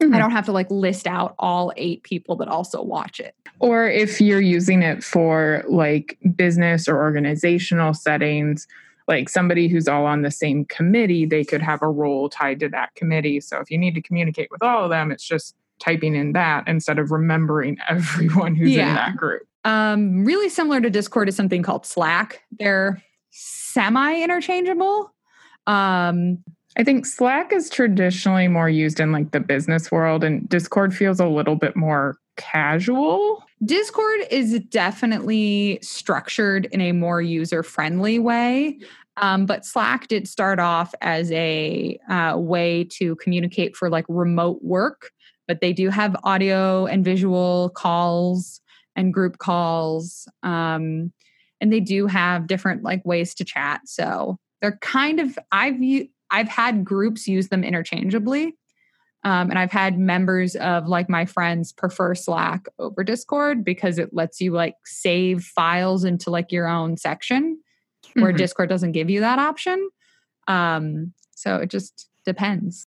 Mhm. 0.00 0.14
I 0.14 0.18
don't 0.18 0.30
have 0.30 0.46
to 0.46 0.52
like 0.52 0.70
list 0.70 1.06
out 1.06 1.34
all 1.38 1.74
eight 1.76 2.02
people 2.02 2.36
that 2.36 2.48
also 2.48 2.82
watch 2.82 3.20
it. 3.20 3.34
Or 3.58 3.86
if 3.86 4.18
you're 4.18 4.40
using 4.40 4.82
it 4.82 5.04
for 5.04 5.62
like 5.68 6.16
business 6.36 6.88
or 6.88 6.96
organizational 6.96 7.92
settings, 7.92 8.66
like 9.10 9.28
somebody 9.28 9.68
who's 9.68 9.88
all 9.88 10.06
on 10.06 10.22
the 10.22 10.30
same 10.30 10.64
committee, 10.66 11.26
they 11.26 11.44
could 11.44 11.60
have 11.60 11.82
a 11.82 11.88
role 11.88 12.30
tied 12.30 12.60
to 12.60 12.68
that 12.70 12.94
committee. 12.94 13.40
So 13.40 13.58
if 13.58 13.70
you 13.70 13.76
need 13.76 13.94
to 13.96 14.00
communicate 14.00 14.48
with 14.50 14.62
all 14.62 14.84
of 14.84 14.90
them, 14.90 15.10
it's 15.10 15.24
just 15.26 15.54
typing 15.80 16.14
in 16.14 16.32
that 16.32 16.66
instead 16.66 16.98
of 16.98 17.10
remembering 17.10 17.76
everyone 17.88 18.54
who's 18.54 18.70
Yeah. 18.70 18.88
in 18.88 18.94
that 18.94 19.16
group. 19.16 19.42
Um, 19.64 20.24
really 20.24 20.48
similar 20.48 20.80
to 20.80 20.88
Discord 20.88 21.28
is 21.28 21.36
something 21.36 21.62
called 21.62 21.84
Slack. 21.84 22.42
They're 22.58 23.02
semi 23.30 24.22
interchangeable. 24.22 25.12
Um, 25.66 26.38
I 26.78 26.84
think 26.84 27.04
Slack 27.04 27.52
is 27.52 27.68
traditionally 27.68 28.46
more 28.48 28.70
used 28.70 29.00
in 29.00 29.12
like 29.12 29.32
the 29.32 29.40
business 29.40 29.90
world, 29.90 30.22
and 30.24 30.48
Discord 30.48 30.94
feels 30.94 31.18
a 31.20 31.26
little 31.26 31.56
bit 31.56 31.74
more 31.76 32.16
casual. 32.36 33.44
Discord 33.64 34.20
is 34.30 34.58
definitely 34.70 35.78
structured 35.82 36.66
in 36.72 36.80
a 36.80 36.92
more 36.92 37.20
user 37.20 37.62
friendly 37.62 38.18
way. 38.18 38.78
Um, 39.16 39.46
but 39.46 39.64
Slack 39.64 40.08
did 40.08 40.28
start 40.28 40.58
off 40.58 40.94
as 41.00 41.30
a 41.32 41.98
uh, 42.08 42.34
way 42.36 42.84
to 42.98 43.16
communicate 43.16 43.76
for 43.76 43.90
like 43.90 44.06
remote 44.08 44.60
work, 44.62 45.10
but 45.46 45.60
they 45.60 45.72
do 45.72 45.90
have 45.90 46.16
audio 46.24 46.86
and 46.86 47.04
visual 47.04 47.70
calls 47.70 48.60
and 48.96 49.12
group 49.12 49.38
calls. 49.38 50.28
Um, 50.42 51.12
and 51.60 51.72
they 51.72 51.80
do 51.80 52.06
have 52.06 52.46
different 52.46 52.82
like 52.82 53.04
ways 53.04 53.34
to 53.34 53.44
chat. 53.44 53.82
So 53.84 54.38
they're 54.62 54.78
kind 54.80 55.20
of, 55.20 55.38
I've, 55.52 55.76
I've 56.30 56.48
had 56.48 56.84
groups 56.84 57.28
use 57.28 57.48
them 57.48 57.64
interchangeably. 57.64 58.54
Um, 59.22 59.50
and 59.50 59.58
I've 59.58 59.72
had 59.72 59.98
members 59.98 60.56
of 60.56 60.88
like 60.88 61.10
my 61.10 61.26
friends 61.26 61.72
prefer 61.72 62.14
Slack 62.14 62.64
over 62.78 63.04
Discord 63.04 63.64
because 63.64 63.98
it 63.98 64.14
lets 64.14 64.40
you 64.40 64.52
like 64.52 64.76
save 64.86 65.42
files 65.42 66.04
into 66.04 66.30
like 66.30 66.50
your 66.50 66.66
own 66.66 66.96
section 66.96 67.58
where 68.14 68.32
Mhm. 68.32 68.36
Discord 68.38 68.68
doesn't 68.68 68.92
give 68.92 69.08
you 69.10 69.20
that 69.20 69.38
option. 69.38 69.88
Um, 70.48 71.12
so 71.34 71.56
it 71.56 71.70
just 71.70 72.08
depends. 72.24 72.86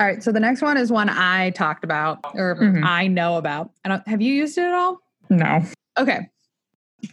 All 0.00 0.06
right. 0.06 0.22
So 0.22 0.32
the 0.32 0.40
next 0.40 0.62
one 0.62 0.76
is 0.76 0.90
one 0.90 1.08
I 1.10 1.50
talked 1.50 1.84
about 1.84 2.20
or 2.34 2.56
Mhm. 2.56 2.82
I 2.84 3.06
know 3.08 3.36
about. 3.36 3.70
I 3.84 3.88
don't 3.90 4.06
have 4.08 4.22
you 4.22 4.32
used 4.32 4.56
it 4.58 4.62
at 4.62 4.72
all? 4.72 4.98
No, 5.30 5.62
Okay. 5.98 6.28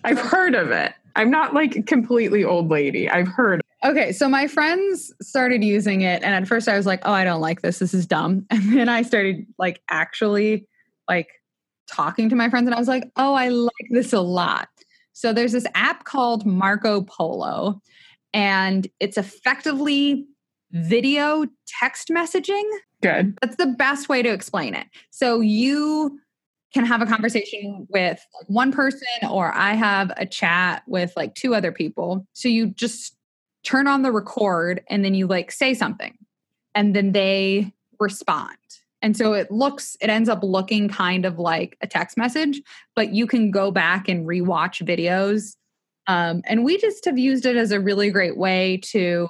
I've 0.04 0.20
heard 0.20 0.56
of 0.56 0.72
it. 0.72 0.94
I'm 1.16 1.30
not 1.32 1.54
like 1.54 1.86
completely 1.88 2.44
old 2.44 2.70
lady. 2.70 3.10
I've 3.10 3.28
heard. 3.28 3.62
Okay, 3.84 4.12
so 4.12 4.30
my 4.30 4.48
friends 4.48 5.12
started 5.22 5.64
using 5.64 6.02
it, 6.02 6.22
and 6.24 6.34
at 6.36 6.48
first 6.48 6.68
I 6.70 6.76
was 6.78 6.86
like, 6.86 7.02
"Oh, 7.04 7.12
I 7.14 7.24
don't 7.24 7.42
like 7.42 7.62
this. 7.62 7.80
This 7.80 7.94
is 7.94 8.06
dumb." 8.06 8.46
And 8.52 8.74
then 8.78 8.88
I 8.90 9.02
started 9.02 9.46
like 9.58 9.82
actually 9.90 10.68
like 11.10 11.28
talking 11.88 12.30
to 12.30 12.36
my 12.36 12.50
friends, 12.50 12.68
and 12.68 12.76
I 12.76 12.80
was 12.80 12.88
like, 12.88 13.10
"Oh, 13.16 13.34
I 13.34 13.50
like 13.50 13.88
this 13.90 14.14
a 14.14 14.22
lot." 14.22 14.70
So 15.20 15.34
there's 15.34 15.52
this 15.52 15.68
app 15.76 16.06
called 16.06 16.46
Marco 16.46 17.02
Polo, 17.02 17.82
and 18.34 18.88
it's 19.02 19.18
effectively 19.18 20.26
video 20.72 21.46
text 21.68 22.08
messaging. 22.08 22.64
Good. 23.04 23.38
That's 23.42 23.58
the 23.58 23.66
best 23.66 24.08
way 24.08 24.22
to 24.22 24.30
explain 24.30 24.76
it. 24.76 24.88
So 25.10 25.42
you 25.42 26.18
can 26.74 26.86
have 26.86 27.02
a 27.02 27.06
conversation 27.06 27.86
with 27.90 28.26
one 28.48 28.72
person, 28.72 29.10
or 29.30 29.54
I 29.54 29.74
have 29.74 30.14
a 30.16 30.26
chat 30.26 30.84
with 30.88 31.12
like 31.18 31.36
two 31.36 31.54
other 31.54 31.74
people. 31.74 32.26
So 32.32 32.48
you 32.48 32.68
just 32.68 33.14
turn 33.66 33.88
on 33.88 34.04
the 34.04 34.14
record 34.14 34.86
and 34.90 35.04
then 35.04 35.16
you 35.16 35.28
like 35.28 35.52
say 35.52 35.74
something, 35.74 36.18
and 36.74 36.96
then 36.96 37.12
they 37.12 37.74
respond. 38.00 38.56
And 39.02 39.16
so 39.16 39.34
it 39.34 39.50
looks, 39.50 39.96
it 40.02 40.10
ends 40.10 40.30
up 40.30 40.44
looking 40.44 40.90
kind 40.90 41.26
of 41.26 41.40
like 41.40 41.78
a 41.82 41.88
text 41.88 42.18
message, 42.18 42.62
but 42.96 43.14
you 43.14 43.28
can 43.28 43.52
go 43.52 43.72
back 43.72 44.10
and 44.10 44.28
rewatch 44.28 44.86
videos. 44.86 45.56
Um, 46.08 46.42
and 46.46 46.64
we 46.64 46.78
just 46.78 47.06
have 47.06 47.18
used 47.18 47.46
it 47.46 47.56
as 47.56 47.72
a 47.72 47.80
really 47.80 48.10
great 48.10 48.38
way 48.38 48.78
to 48.86 49.28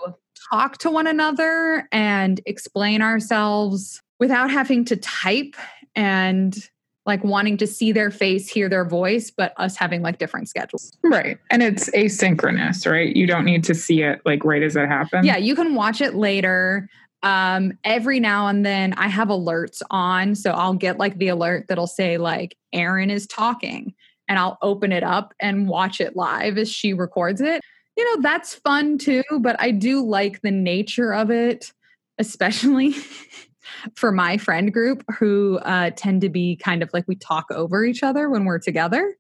talk 0.50 0.78
to 0.80 0.90
one 0.90 1.08
another 1.08 1.88
and 1.92 2.42
explain 2.46 3.02
ourselves 3.02 4.02
without 4.20 4.50
having 4.50 4.86
to 4.86 4.96
type 4.96 5.56
and 5.96 6.70
like 7.06 7.24
wanting 7.24 7.58
to 7.58 7.66
see 7.66 7.92
their 7.92 8.12
face, 8.12 8.48
hear 8.48 8.70
their 8.70 8.86
voice, 8.86 9.32
but 9.32 9.54
us 9.58 9.76
having 9.76 10.02
like 10.02 10.20
different 10.20 10.48
schedules. 10.48 10.92
Right. 11.04 11.40
And 11.50 11.64
it's 11.64 11.90
asynchronous, 11.92 12.90
right? 12.90 13.16
You 13.16 13.26
don't 13.26 13.46
need 13.46 13.64
to 13.66 13.74
see 13.74 14.04
it 14.04 14.22
like 14.26 14.44
right 14.46 14.62
as 14.62 14.76
it 14.76 14.88
happens. 14.88 15.26
Yeah, 15.26 15.38
you 15.38 15.56
can 15.56 15.76
watch 15.76 16.02
it 16.02 16.16
later. 16.16 16.88
Um, 17.22 17.74
every 17.84 18.20
now 18.20 18.48
and 18.48 18.66
then 18.66 18.94
I 18.94 19.08
have 19.08 19.28
alerts 19.28 19.82
on. 19.92 20.36
So 20.36 20.52
I'll 20.52 20.74
get 20.74 20.98
like 20.98 21.18
the 21.18 21.28
alert 21.30 21.66
that'll 21.68 21.88
say, 21.88 22.18
like, 22.18 22.56
aaron 22.72 23.10
is 23.10 23.28
talking, 23.28 23.94
and 24.28 24.40
I'll 24.40 24.58
open 24.62 24.92
it 24.92 25.04
up 25.04 25.34
and 25.40 25.68
watch 25.68 26.00
it 26.00 26.16
live 26.16 26.58
as 26.58 26.72
she 26.72 26.94
records 26.94 27.42
it. 27.42 27.62
You 27.98 28.16
know, 28.16 28.22
that's 28.22 28.56
fun 28.56 28.98
too, 28.98 29.24
but 29.42 29.58
I 29.60 29.72
do 29.72 30.02
like 30.06 30.42
the 30.42 30.52
nature 30.52 31.14
of 31.14 31.30
it, 31.30 31.74
especially 32.18 32.96
for 33.96 34.12
my 34.12 34.38
friend 34.38 34.72
group 34.72 35.04
who 35.18 35.60
uh, 35.60 35.92
tend 35.96 36.22
to 36.22 36.30
be 36.30 36.56
kind 36.56 36.82
of 36.82 36.90
like 36.94 37.06
we 37.08 37.16
talk 37.16 37.46
over 37.52 37.84
each 37.84 38.04
other 38.04 38.30
when 38.30 38.46
we're 38.46 38.60
together. 38.60 39.16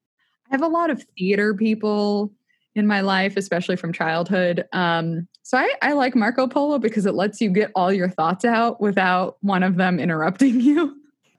I 0.50 0.54
have 0.54 0.62
a 0.62 0.68
lot 0.68 0.90
of 0.90 1.04
theater 1.18 1.54
people 1.54 2.32
in 2.80 2.88
my 2.88 3.02
life, 3.02 3.38
especially 3.38 3.76
from 3.76 3.94
childhood. 3.94 4.66
Um, 4.74 5.28
so 5.44 5.58
I, 5.58 5.72
I 5.82 5.94
like 5.94 6.16
Marco 6.16 6.48
Polo 6.48 6.80
because 6.80 7.06
it 7.06 7.14
lets 7.14 7.40
you 7.42 7.50
get 7.52 7.72
all 7.76 7.92
your 7.94 8.10
thoughts 8.10 8.46
out 8.46 8.82
without 8.82 9.38
one 9.42 9.62
of 9.62 9.76
them 9.76 10.00
interrupting 10.00 10.60
you. 10.62 10.96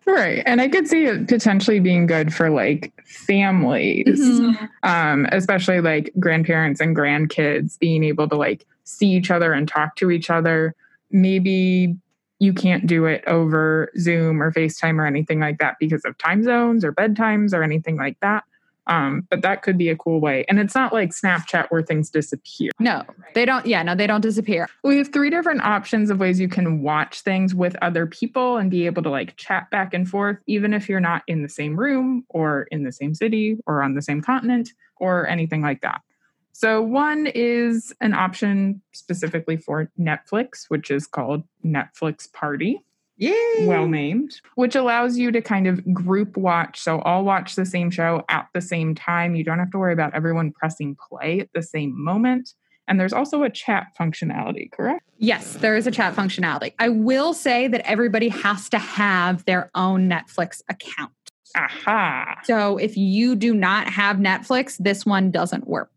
Right. 0.07 0.43
And 0.47 0.61
I 0.61 0.69
could 0.69 0.89
see 0.89 1.05
it 1.05 1.29
potentially 1.29 1.79
being 1.79 2.07
good 2.07 2.33
for 2.35 2.51
like 2.51 2.93
families, 3.07 4.21
Mm-hmm. 4.21 4.65
um, 4.83 5.27
especially 5.31 5.81
like 5.81 6.13
grandparents 6.19 6.81
and 6.81 6.97
grandkids 6.97 7.79
being 7.79 8.03
able 8.05 8.29
to 8.29 8.35
like 8.37 8.67
see 8.85 9.09
each 9.11 9.31
other 9.31 9.53
and 9.53 9.69
talk 9.69 9.97
to 9.97 10.11
each 10.11 10.31
other. 10.31 10.75
Maybe 11.11 11.97
you 12.41 12.55
can't 12.55 12.87
do 12.87 13.05
it 13.05 13.23
over 13.27 13.93
Zoom 13.99 14.43
or 14.43 14.51
FaceTime 14.51 14.99
or 14.99 15.07
anything 15.07 15.39
like 15.39 15.59
that 15.59 15.77
because 15.79 16.05
of 16.05 16.17
time 16.19 16.43
zones 16.43 16.85
or 16.85 16.93
bedtimes 16.93 17.53
or 17.53 17.63
anything 17.63 17.97
like 17.97 18.19
that. 18.21 18.45
Um, 18.87 19.27
but 19.31 19.43
that 19.43 19.63
could 19.63 19.79
be 19.79 19.89
a 19.89 19.97
cool 19.97 20.21
way. 20.21 20.45
And 20.49 20.59
it's 20.59 20.75
not 20.75 20.93
like 20.93 21.11
Snapchat 21.11 21.67
where 21.69 21.83
things 21.83 22.11
disappear. 22.11 22.71
No, 22.79 23.05
they 23.35 23.45
don't. 23.45 23.65
Yeah, 23.67 23.83
no, 23.83 23.95
they 23.95 24.07
don't 24.07 24.21
disappear. 24.21 24.67
We 24.83 24.99
have 24.99 25.13
three 25.13 25.31
different 25.31 25.63
options 25.63 26.11
of 26.11 26.19
ways 26.19 26.41
you 26.41 26.49
can 26.49 26.83
watch 26.83 27.21
things 27.21 27.55
with 27.55 27.77
other 27.83 28.07
people 28.07 28.57
and 28.57 28.71
be 28.71 28.87
able 28.87 29.03
to 29.03 29.11
like 29.11 29.37
chat 29.37 29.71
back 29.71 29.95
and 29.95 30.09
forth, 30.09 30.39
even 30.47 30.73
if 30.73 30.89
you're 30.89 31.01
not 31.01 31.23
in 31.27 31.43
the 31.43 31.49
same 31.49 31.79
room 31.79 32.25
or 32.31 32.63
in 32.71 32.85
the 32.85 32.93
same 32.93 33.15
city 33.15 33.59
or 33.67 33.83
on 33.83 33.95
the 33.95 34.03
same 34.03 34.21
continent 34.21 34.71
or 34.97 35.29
anything 35.29 35.63
like 35.63 35.83
that. 35.83 36.01
So, 36.53 36.83
one 36.83 37.27
is 37.27 37.93
an 38.01 38.13
option 38.13 38.83
specifically 38.93 39.57
for 39.57 39.91
Netflix, 39.99 40.67
which 40.69 40.91
is 40.91 41.07
called 41.07 41.43
Netflix 41.65 42.31
Party 42.31 42.85
Yeah. 43.21 43.67
well 43.67 43.87
named, 43.87 44.41
which 44.55 44.75
allows 44.75 45.19
you 45.19 45.31
to 45.31 45.43
kind 45.43 45.67
of 45.67 45.93
group 45.93 46.39
watch. 46.39 46.81
So 46.81 47.01
all 47.01 47.23
watch 47.23 47.55
the 47.55 47.67
same 47.67 47.91
show 47.91 48.25
at 48.31 48.49
the 48.55 48.63
same 48.63 48.95
time. 48.95 49.37
You 49.37 49.45
don't 49.45 49.59
have 49.59 49.71
to 49.73 49.79
worry 49.79 49.93
about 49.93 50.15
everyone 50.15 50.53
pressing 50.53 50.97
play 51.09 51.41
at 51.41 51.51
the 51.55 51.63
same 51.63 51.93
moment. 52.03 52.55
And 52.89 52.99
there's 52.99 53.13
also 53.13 53.43
a 53.43 53.51
chat 53.51 53.89
functionality, 53.99 54.73
correct? 54.73 55.05
Yes, 55.19 55.55
there 55.55 55.77
is 55.77 55.87
a 55.87 55.91
chat 55.91 56.17
functionality. 56.17 56.73
I 56.79 56.89
will 56.89 57.35
say 57.35 57.69
that 57.69 57.89
everybody 57.89 58.29
has 58.29 58.69
to 58.71 58.79
have 58.79 59.45
their 59.45 59.71
own 59.75 60.09
Netflix 60.09 60.63
account. 60.69 61.13
Aha. 61.57 62.41
So 62.45 62.79
if 62.79 62.97
you 62.97 63.37
do 63.37 63.55
not 63.55 63.89
have 63.89 64.17
Netflix, 64.17 64.77
this 64.79 65.05
one 65.05 65.31
doesn't 65.31 65.69
work. 65.69 65.91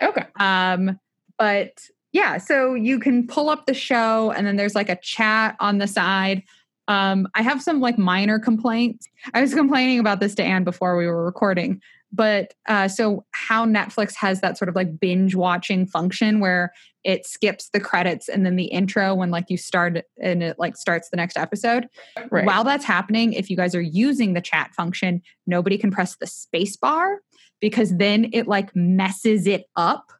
Okay. 0.00 0.24
Um, 0.38 0.98
but 1.36 1.80
yeah, 2.12 2.38
so 2.38 2.74
you 2.74 2.98
can 2.98 3.26
pull 3.26 3.50
up 3.50 3.66
the 3.66 3.74
show 3.74 4.30
and 4.30 4.46
then 4.46 4.56
there's 4.56 4.74
like 4.74 4.88
a 4.88 4.96
chat 4.96 5.56
on 5.60 5.78
the 5.78 5.86
side. 5.86 6.42
Um, 6.90 7.28
I 7.36 7.42
have 7.42 7.62
some 7.62 7.80
like 7.80 7.98
minor 7.98 8.40
complaints. 8.40 9.08
I 9.32 9.40
was 9.40 9.54
complaining 9.54 10.00
about 10.00 10.18
this 10.18 10.34
to 10.34 10.42
Anne 10.42 10.64
before 10.64 10.96
we 10.96 11.06
were 11.06 11.24
recording. 11.24 11.80
But 12.12 12.54
uh, 12.68 12.88
so 12.88 13.24
how 13.30 13.64
Netflix 13.64 14.16
has 14.16 14.40
that 14.40 14.58
sort 14.58 14.68
of 14.68 14.74
like 14.74 14.98
binge 14.98 15.36
watching 15.36 15.86
function 15.86 16.40
where 16.40 16.72
it 17.04 17.24
skips 17.24 17.70
the 17.72 17.78
credits 17.78 18.28
and 18.28 18.44
then 18.44 18.56
the 18.56 18.64
intro 18.64 19.14
when 19.14 19.30
like 19.30 19.44
you 19.48 19.56
start 19.56 20.02
and 20.20 20.42
it 20.42 20.58
like 20.58 20.76
starts 20.76 21.10
the 21.10 21.16
next 21.16 21.38
episode. 21.38 21.86
Right. 22.28 22.44
While 22.44 22.64
that's 22.64 22.84
happening, 22.84 23.34
if 23.34 23.48
you 23.48 23.56
guys 23.56 23.76
are 23.76 23.80
using 23.80 24.32
the 24.32 24.40
chat 24.40 24.74
function, 24.74 25.22
nobody 25.46 25.78
can 25.78 25.92
press 25.92 26.16
the 26.16 26.26
space 26.26 26.76
bar 26.76 27.20
because 27.60 27.96
then 27.98 28.30
it 28.32 28.48
like 28.48 28.74
messes 28.74 29.46
it 29.46 29.66
up 29.76 30.10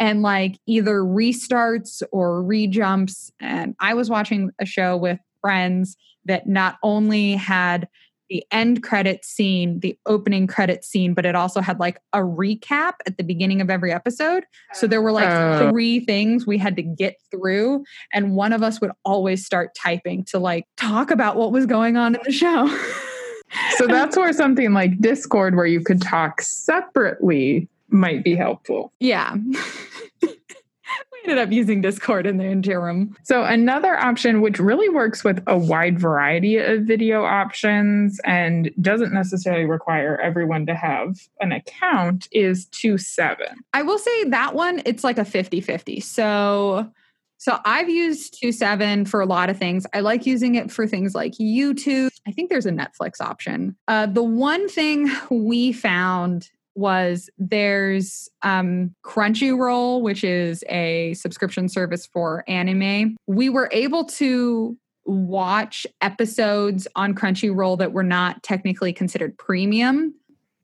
and 0.00 0.22
like 0.22 0.58
either 0.66 1.02
restarts 1.02 2.02
or 2.10 2.42
rejumps. 2.42 3.30
And 3.38 3.76
I 3.78 3.94
was 3.94 4.10
watching 4.10 4.50
a 4.60 4.66
show 4.66 4.96
with 4.96 5.20
friends 5.40 5.96
that 6.26 6.46
not 6.46 6.76
only 6.82 7.32
had 7.32 7.88
the 8.28 8.44
end 8.50 8.82
credit 8.82 9.24
scene, 9.24 9.78
the 9.80 9.96
opening 10.04 10.48
credit 10.48 10.84
scene, 10.84 11.14
but 11.14 11.24
it 11.24 11.36
also 11.36 11.60
had 11.60 11.78
like 11.78 12.00
a 12.12 12.18
recap 12.18 12.94
at 13.06 13.16
the 13.18 13.22
beginning 13.22 13.60
of 13.60 13.70
every 13.70 13.92
episode. 13.92 14.42
So 14.72 14.88
there 14.88 15.00
were 15.00 15.12
like 15.12 15.28
Oh. 15.30 15.70
three 15.70 16.00
things 16.00 16.44
we 16.44 16.58
had 16.58 16.74
to 16.74 16.82
get 16.82 17.16
through. 17.30 17.84
And 18.12 18.34
one 18.34 18.52
of 18.52 18.64
us 18.64 18.80
would 18.80 18.90
always 19.04 19.46
start 19.46 19.76
typing 19.76 20.24
to 20.24 20.40
like 20.40 20.64
talk 20.76 21.12
about 21.12 21.36
what 21.36 21.52
was 21.52 21.66
going 21.66 21.96
on 21.96 22.16
in 22.16 22.20
the 22.24 22.32
show. 22.32 22.66
So 23.76 23.86
that's 23.86 24.16
where 24.16 24.32
something 24.32 24.72
like 24.72 25.00
Discord, 25.00 25.54
where 25.54 25.66
you 25.66 25.80
could 25.80 26.02
talk 26.02 26.40
separately, 26.42 27.68
might 27.90 28.24
be 28.24 28.34
helpful. 28.34 28.92
yeah. 28.98 29.36
ended 31.26 31.38
up 31.38 31.52
using 31.52 31.80
Discord 31.80 32.26
in 32.26 32.36
the 32.36 32.44
interim. 32.44 33.16
So, 33.22 33.44
another 33.44 33.96
option, 33.96 34.40
which 34.40 34.58
really 34.58 34.88
works 34.88 35.24
with 35.24 35.42
a 35.46 35.58
wide 35.58 35.98
variety 35.98 36.56
of 36.58 36.82
video 36.82 37.24
options 37.24 38.20
and 38.24 38.70
doesn't 38.80 39.12
necessarily 39.12 39.64
require 39.64 40.20
everyone 40.20 40.66
to 40.66 40.74
have 40.74 41.18
an 41.40 41.52
account, 41.52 42.28
is 42.32 42.66
TwoSeven. 42.66 43.56
I 43.74 43.82
will 43.82 43.98
say 43.98 44.24
that 44.24 44.54
one, 44.54 44.82
it's 44.84 45.04
like 45.04 45.18
a 45.18 45.24
50 45.24 45.60
50. 45.60 46.00
So, 46.00 46.90
so 47.38 47.58
I've 47.64 47.90
used 47.90 48.40
TwoSeven 48.40 49.08
for 49.08 49.20
a 49.20 49.26
lot 49.26 49.50
of 49.50 49.58
things. 49.58 49.86
I 49.92 50.00
like 50.00 50.26
using 50.26 50.54
it 50.54 50.70
for 50.70 50.86
things 50.86 51.14
like 51.14 51.32
YouTube. 51.32 52.10
I 52.26 52.32
think 52.32 52.50
there's 52.50 52.66
a 52.66 52.70
Netflix 52.70 53.20
option. 53.20 53.76
Uh, 53.88 54.06
the 54.06 54.22
one 54.22 54.68
thing 54.68 55.10
we 55.30 55.72
found 55.72 56.50
was 56.76 57.30
there's 57.38 58.28
um, 58.42 58.94
Crunchyroll, 59.04 60.02
which 60.02 60.22
is 60.22 60.62
a 60.68 61.14
subscription 61.14 61.68
service 61.68 62.06
for 62.06 62.44
anime. 62.46 63.16
We 63.26 63.48
were 63.48 63.68
able 63.72 64.04
to 64.04 64.76
watch 65.04 65.86
episodes 66.00 66.86
on 66.96 67.14
Crunchyroll 67.14 67.78
that 67.78 67.92
were 67.92 68.02
not 68.02 68.42
technically 68.42 68.92
considered 68.92 69.36
premium 69.38 70.14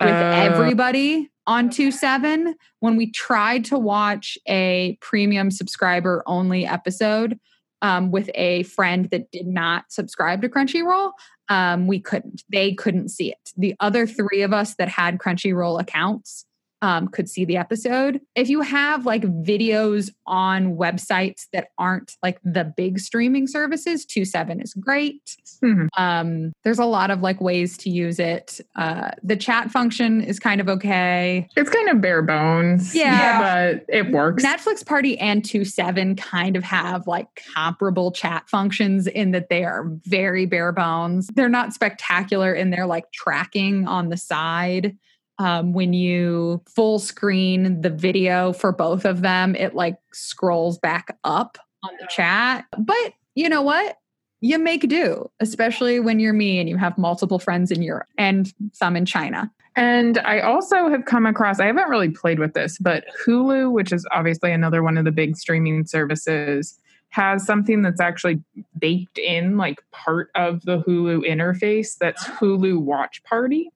with 0.01 0.11
Uh. 0.11 0.33
everybody 0.35 1.31
on 1.47 1.69
TwoSeven 1.71 2.55
when 2.81 2.97
we 2.97 3.11
tried 3.11 3.65
to 3.67 3.79
watch 3.79 4.39
a 4.49 4.97
premium 5.01 5.51
subscriber 5.51 6.23
only 6.27 6.67
episode 6.67 7.39
um, 7.83 8.11
with 8.13 8.31
a 8.35 8.63
friend 8.65 9.11
that 9.11 9.31
did 9.33 9.47
not 9.47 9.85
subscribe 9.89 10.41
to 10.43 10.49
Crunchyroll, 10.49 11.13
um, 11.53 11.87
we 11.87 12.01
couldn't. 12.01 12.45
They 12.49 12.73
couldn't 12.73 13.11
see 13.11 13.31
it. 13.31 13.53
The 13.59 13.77
other 13.79 14.07
three 14.07 14.41
of 14.41 14.55
us 14.55 14.75
that 14.77 14.89
had 14.89 15.19
Crunchyroll 15.19 15.79
accounts 15.79 16.47
um, 16.83 17.09
could 17.09 17.29
see 17.29 17.45
the 17.45 17.57
episode. 17.57 18.21
If 18.35 18.51
you 18.51 18.61
have 18.61 19.07
like 19.07 19.23
videos 19.23 20.11
on 20.27 20.77
websites 20.77 21.47
that 21.53 21.69
aren't 21.79 22.17
like 22.23 22.39
the 22.45 22.65
big 22.65 22.99
streaming 22.99 23.47
services, 23.47 24.05
TwoSeven 24.05 24.63
is 24.63 24.75
great. 24.75 25.37
Mhm. 25.63 25.89
Um, 25.97 26.53
there's 26.65 26.81
a 26.81 26.85
lot 26.85 27.11
of 27.11 27.21
like 27.21 27.41
ways 27.41 27.77
to 27.79 27.91
use 27.91 28.19
it. 28.19 28.61
Uh, 28.75 29.13
the 29.23 29.37
chat 29.37 29.71
function 29.71 30.21
is 30.21 30.41
kind 30.41 30.61
of 30.61 30.69
okay. 30.69 31.49
It's 31.57 31.71
kind 31.71 31.89
of 31.89 32.01
bare 32.01 32.23
bones. 32.23 32.95
Yeah. 32.95 33.75
But 33.75 33.85
it 33.89 34.11
works. 34.11 34.45
Netflix 34.45 34.85
Party 34.85 35.17
and 35.19 35.43
TwoSeven 35.43 36.19
kind 36.19 36.57
of 36.57 36.65
have 36.65 37.07
like 37.07 37.29
comparable 37.55 38.11
chat 38.11 38.49
functions 38.49 39.07
in 39.07 39.31
that 39.31 39.49
they 39.49 39.63
are 39.63 39.87
very 40.05 40.47
bare 40.47 40.73
bones. 40.73 41.29
They're 41.35 41.49
not 41.49 41.73
spectacular 41.73 42.53
in 42.53 42.71
their 42.71 42.87
like 42.87 43.13
tracking 43.13 43.87
on 43.87 44.09
the 44.09 44.17
side. 44.17 44.97
Um, 45.39 45.73
when 45.73 45.93
you 45.93 46.63
full 46.67 46.99
screen 46.99 47.81
the 47.81 47.91
video 47.91 48.53
for 48.53 48.71
both 48.71 49.05
of 49.05 49.23
them, 49.23 49.55
it 49.57 49.75
like 49.75 49.97
scrolls 50.13 50.79
back 50.79 51.17
up 51.25 51.59
on 51.83 51.91
the 52.01 52.07
chat. 52.09 52.67
But 52.79 53.15
you 53.35 53.49
know 53.49 53.63
what? 53.63 53.97
You 54.41 54.59
make 54.59 54.89
do, 54.89 55.31
especially 55.41 56.01
when 56.01 56.21
you're 56.21 56.33
me 56.33 56.59
and 56.59 56.69
you 56.69 56.77
have 56.77 56.99
multiple 56.99 57.39
friends 57.39 57.71
in 57.71 57.83
Europe 57.83 58.09
and 58.19 58.53
some 58.73 58.97
in 58.97 59.07
China. 59.07 59.51
And 59.75 60.19
I 60.19 60.41
also 60.41 60.91
have 60.91 61.07
come 61.07 61.27
across, 61.27 61.59
I 61.59 61.67
haven't 61.67 61.89
really 61.89 62.11
played 62.11 62.39
with 62.39 62.53
this, 62.53 62.77
but 62.79 63.05
Hulu, 63.25 63.73
which 63.73 63.93
is 63.93 64.07
obviously 64.13 64.53
another 64.53 64.83
one 64.83 64.99
of 64.99 65.05
the 65.05 65.13
big 65.13 65.37
streaming 65.37 65.87
services, 65.87 66.79
has 67.09 67.45
something 67.45 67.83
that's 67.83 68.01
actually 68.01 68.43
baked 68.79 69.19
in, 69.19 69.57
like 69.57 69.83
part 69.91 70.31
of 70.35 70.63
the 70.63 70.83
Hulu 70.83 71.27
interface 71.27 71.97
that's 71.99 72.25
Hulu 72.25 72.81
Watch 72.81 73.23
Party. 73.25 73.71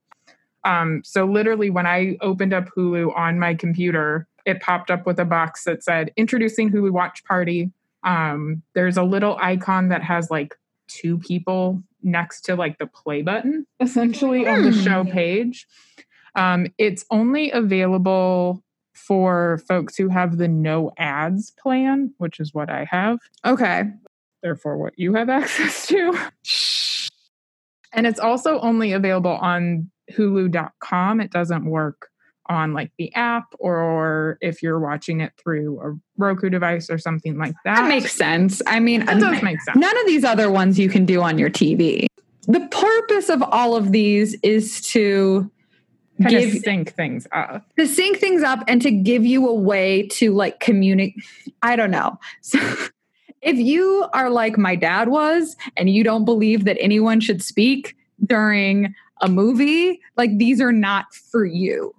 Um, 0.67 1.03
so 1.05 1.25
literally, 1.25 1.71
when 1.71 1.87
I 1.87 2.17
opened 2.21 2.53
up 2.53 2.69
Hulu 2.77 3.17
on 3.17 3.39
my 3.39 3.55
computer, 3.55 4.27
it 4.45 4.61
popped 4.61 4.91
up 4.91 5.07
with 5.07 5.19
a 5.21 5.25
box 5.25 5.65
that 5.65 5.83
said 5.83 6.13
introducing 6.17 6.71
Hulu 6.71 6.91
Watch 6.91 7.25
Party. 7.25 7.71
Um, 8.03 8.63
there's 8.75 8.97
a 8.97 9.03
little 9.05 9.39
icon 9.41 9.89
that 9.89 10.03
has 10.03 10.31
like 10.31 10.55
two 10.89 11.19
people 11.19 11.83
next 12.03 12.43
to 12.43 12.55
like 12.57 12.79
the 12.79 12.87
play 12.87 13.23
button 13.23 13.67
essentially 13.81 14.47
on 14.47 14.63
the 14.63 14.71
Hmm. 14.73 14.85
show 14.85 15.05
page. 15.05 15.67
Um, 16.35 16.67
it's 16.79 17.05
only 17.11 17.51
available 17.51 18.63
for 18.95 19.59
folks 19.69 19.97
who 19.97 20.09
have 20.09 20.37
the 20.39 20.49
no 20.49 20.93
ads 20.99 21.51
plan, 21.53 22.13
which 22.19 22.41
is 22.41 22.53
what 22.55 22.71
I 22.71 22.87
have, 22.91 23.19
Okay. 23.45 23.85
therefore, 24.43 24.79
what 24.79 24.99
you 24.99 25.15
have 25.15 25.29
access 25.41 25.87
to. 25.89 26.13
And 27.93 28.07
it's 28.07 28.21
also 28.21 28.61
only 28.61 28.93
available 28.93 29.33
on 29.37 29.91
hulu.com. 30.13 31.21
It 31.21 31.31
doesn't 31.31 31.65
work 31.65 32.09
on 32.49 32.73
like 32.73 32.93
the 32.97 33.13
app 33.15 33.45
or 33.59 34.39
if 34.41 34.63
you're 34.63 34.79
watching 34.79 35.21
it 35.21 35.33
through 35.37 35.81
a 35.81 35.99
Roku 36.17 36.49
device 36.49 36.89
or 36.89 36.97
something 36.99 37.37
like 37.37 37.55
that. 37.65 37.77
That 37.77 37.89
makes 37.89 38.13
sense. 38.13 38.63
I 38.67 38.79
mean, 38.79 39.05
That 39.05 39.19
does 39.19 39.43
make 39.43 39.61
sense. 39.63 39.77
none 39.77 39.99
of 39.99 40.07
these 40.07 40.23
other 40.23 40.49
ones 40.51 40.79
you 40.79 40.89
can 40.89 41.05
do 41.05 41.23
on 41.23 41.39
your 41.39 41.51
TV. 41.51 42.07
The 42.47 42.61
purpose 42.71 43.29
of 43.29 43.43
all 43.43 43.75
of 43.75 43.91
these 43.91 44.35
is 44.45 44.81
to 44.93 45.51
Kind 46.23 46.31
give 46.31 46.55
of 46.55 46.61
sync 46.63 46.95
things 46.95 47.27
up. 47.33 47.65
to 47.77 47.87
sync 47.87 48.19
things 48.19 48.43
up 48.45 48.61
and 48.69 48.81
to 48.81 48.91
give 48.93 49.27
you 49.27 49.49
a 49.49 49.55
way 49.55 50.07
to 50.13 50.33
like 50.33 50.61
communicate. 50.61 51.23
I 51.63 51.75
don't 51.77 51.91
know. 51.91 52.17
So 52.43 52.59
if 53.43 53.57
you 53.57 54.07
are 54.15 54.31
like 54.31 54.57
my 54.57 54.77
dad 54.77 55.09
was 55.09 55.57
and 55.77 55.91
you 55.91 56.05
don't 56.05 56.25
believe 56.25 56.65
that 56.65 56.77
anyone 56.81 57.19
should 57.21 57.43
speak 57.43 57.97
during 58.25 58.95
a 59.21 59.29
movie, 59.29 60.01
like 60.17 60.37
these 60.39 60.61
are 60.61 60.73
not 60.73 61.15
for 61.15 61.45
you. 61.45 61.95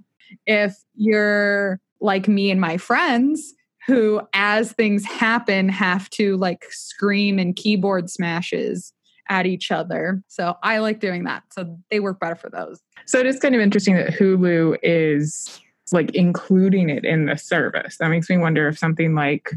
If 0.45 0.75
you're 0.95 1.79
like 1.99 2.27
me 2.27 2.51
and 2.51 2.61
my 2.61 2.77
friends 2.77 3.53
who, 3.85 4.21
as 4.33 4.73
things 4.73 5.05
happen, 5.05 5.69
have 5.69 6.09
to 6.11 6.37
like 6.37 6.65
scream 6.69 7.39
and 7.39 7.55
keyboard 7.55 8.09
smashes 8.09 8.93
at 9.29 9.45
each 9.45 9.71
other. 9.71 10.21
So 10.27 10.55
I 10.63 10.79
like 10.79 10.99
doing 10.99 11.23
that. 11.23 11.43
So 11.51 11.77
they 11.89 11.99
work 11.99 12.19
better 12.19 12.35
for 12.35 12.49
those. 12.49 12.81
So 13.05 13.19
it 13.19 13.25
is 13.25 13.39
kind 13.39 13.55
of 13.55 13.61
interesting 13.61 13.95
that 13.95 14.13
Hulu 14.13 14.77
is 14.83 15.59
like 15.91 16.13
including 16.13 16.89
it 16.89 17.05
in 17.05 17.25
the 17.25 17.37
service. 17.37 17.97
That 17.97 18.09
makes 18.09 18.29
me 18.29 18.37
wonder 18.37 18.67
if 18.67 18.77
something 18.77 19.15
like 19.15 19.51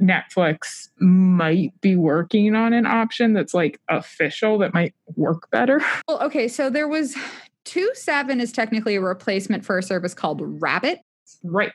Netflix 0.00 0.88
might 0.98 1.72
be 1.80 1.96
working 1.96 2.54
on 2.54 2.72
an 2.72 2.86
option 2.86 3.32
that's 3.32 3.54
like 3.54 3.80
official 3.88 4.58
that 4.58 4.74
might 4.74 4.94
work 5.16 5.50
better. 5.50 5.80
Well, 6.08 6.22
okay, 6.22 6.48
so 6.48 6.70
there 6.70 6.88
was 6.88 7.16
TwoSeven 7.64 8.40
is 8.40 8.52
technically 8.52 8.96
a 8.96 9.00
replacement 9.00 9.64
for 9.64 9.76
a 9.78 9.82
service 9.82 10.14
called 10.14 10.40
Rabbit, 10.42 11.00
Right. 11.44 11.72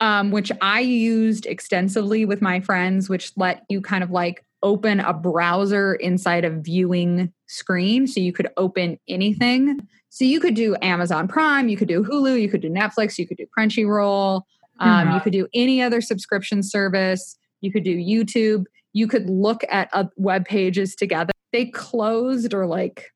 um, 0.00 0.30
which 0.30 0.52
I 0.60 0.80
used 0.80 1.46
extensively 1.46 2.24
with 2.24 2.42
my 2.42 2.60
friends, 2.60 3.08
which 3.08 3.32
let 3.36 3.64
you 3.68 3.80
kind 3.80 4.04
of 4.04 4.10
like 4.10 4.44
open 4.62 5.00
a 5.00 5.14
browser 5.14 5.94
inside 5.94 6.44
a 6.44 6.50
viewing 6.50 7.32
screen, 7.46 8.06
so 8.06 8.20
you 8.20 8.32
could 8.32 8.48
open 8.58 8.98
anything. 9.08 9.80
So 10.10 10.24
you 10.26 10.40
could 10.40 10.54
do 10.54 10.76
Amazon 10.82 11.26
Prime, 11.28 11.68
you 11.70 11.76
could 11.78 11.88
do 11.88 12.02
Hulu, 12.04 12.38
you 12.40 12.48
could 12.50 12.60
do 12.60 12.68
Netflix, 12.68 13.16
you 13.16 13.26
could 13.26 13.38
do 13.38 13.46
Crunchyroll, 13.56 14.42
um, 14.80 15.08
Mhm. 15.08 15.14
you 15.14 15.20
could 15.20 15.32
do 15.32 15.46
any 15.54 15.80
other 15.80 16.00
subscription 16.02 16.62
service, 16.62 17.38
you 17.60 17.72
could 17.72 17.84
do 17.84 17.96
YouTube, 17.96 18.64
you 18.92 19.06
could 19.06 19.28
look 19.28 19.62
at 19.70 19.88
uh, 19.92 20.04
web 20.16 20.44
pages 20.44 20.94
together. 20.94 21.32
They 21.52 21.66
closed 21.66 22.54
or 22.54 22.66
like 22.66 23.10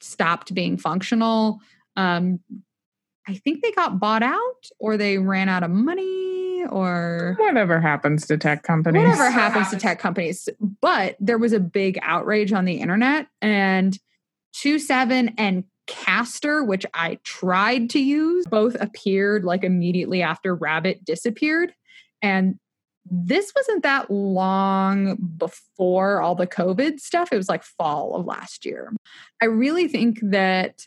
stopped 0.00 0.54
being 0.54 0.76
functional. 0.76 1.58
Um, 1.96 2.40
I 3.28 3.34
think 3.34 3.62
they 3.62 3.70
got 3.72 4.00
bought 4.00 4.22
out 4.22 4.64
or 4.78 4.96
they 4.96 5.18
ran 5.18 5.48
out 5.48 5.62
of 5.62 5.70
money 5.70 6.64
or 6.68 7.36
Whatever 7.38 7.80
happens 7.80 8.26
to 8.26 8.36
tech 8.36 8.62
companies. 8.62 9.02
whatever 9.02 9.30
happens 9.30 9.70
to 9.70 9.76
tech 9.76 9.98
companies. 9.98 10.48
But 10.80 11.16
there 11.20 11.38
was 11.38 11.52
a 11.52 11.60
big 11.60 11.98
outrage 12.02 12.52
on 12.52 12.64
the 12.64 12.80
internet 12.80 13.26
and 13.40 13.98
TwoSeven 14.54 15.34
and 15.38 15.64
Caster, 15.86 16.62
which 16.62 16.86
I 16.94 17.18
tried 17.24 17.90
to 17.90 17.98
use, 18.00 18.46
both 18.46 18.76
appeared 18.80 19.44
like 19.44 19.64
immediately 19.64 20.22
after 20.22 20.54
Rabbit 20.54 21.04
disappeared. 21.04 21.72
And 22.22 22.58
this 23.10 23.52
wasn't 23.54 23.82
that 23.82 24.10
long 24.10 25.16
before 25.36 26.20
all 26.20 26.34
the 26.34 26.46
COVID 26.46 27.00
stuff. 27.00 27.32
It 27.32 27.36
was 27.36 27.48
like 27.48 27.64
fall 27.64 28.14
of 28.14 28.26
last 28.26 28.64
year. 28.64 28.92
I 29.42 29.46
really 29.46 29.88
think 29.88 30.20
that 30.22 30.86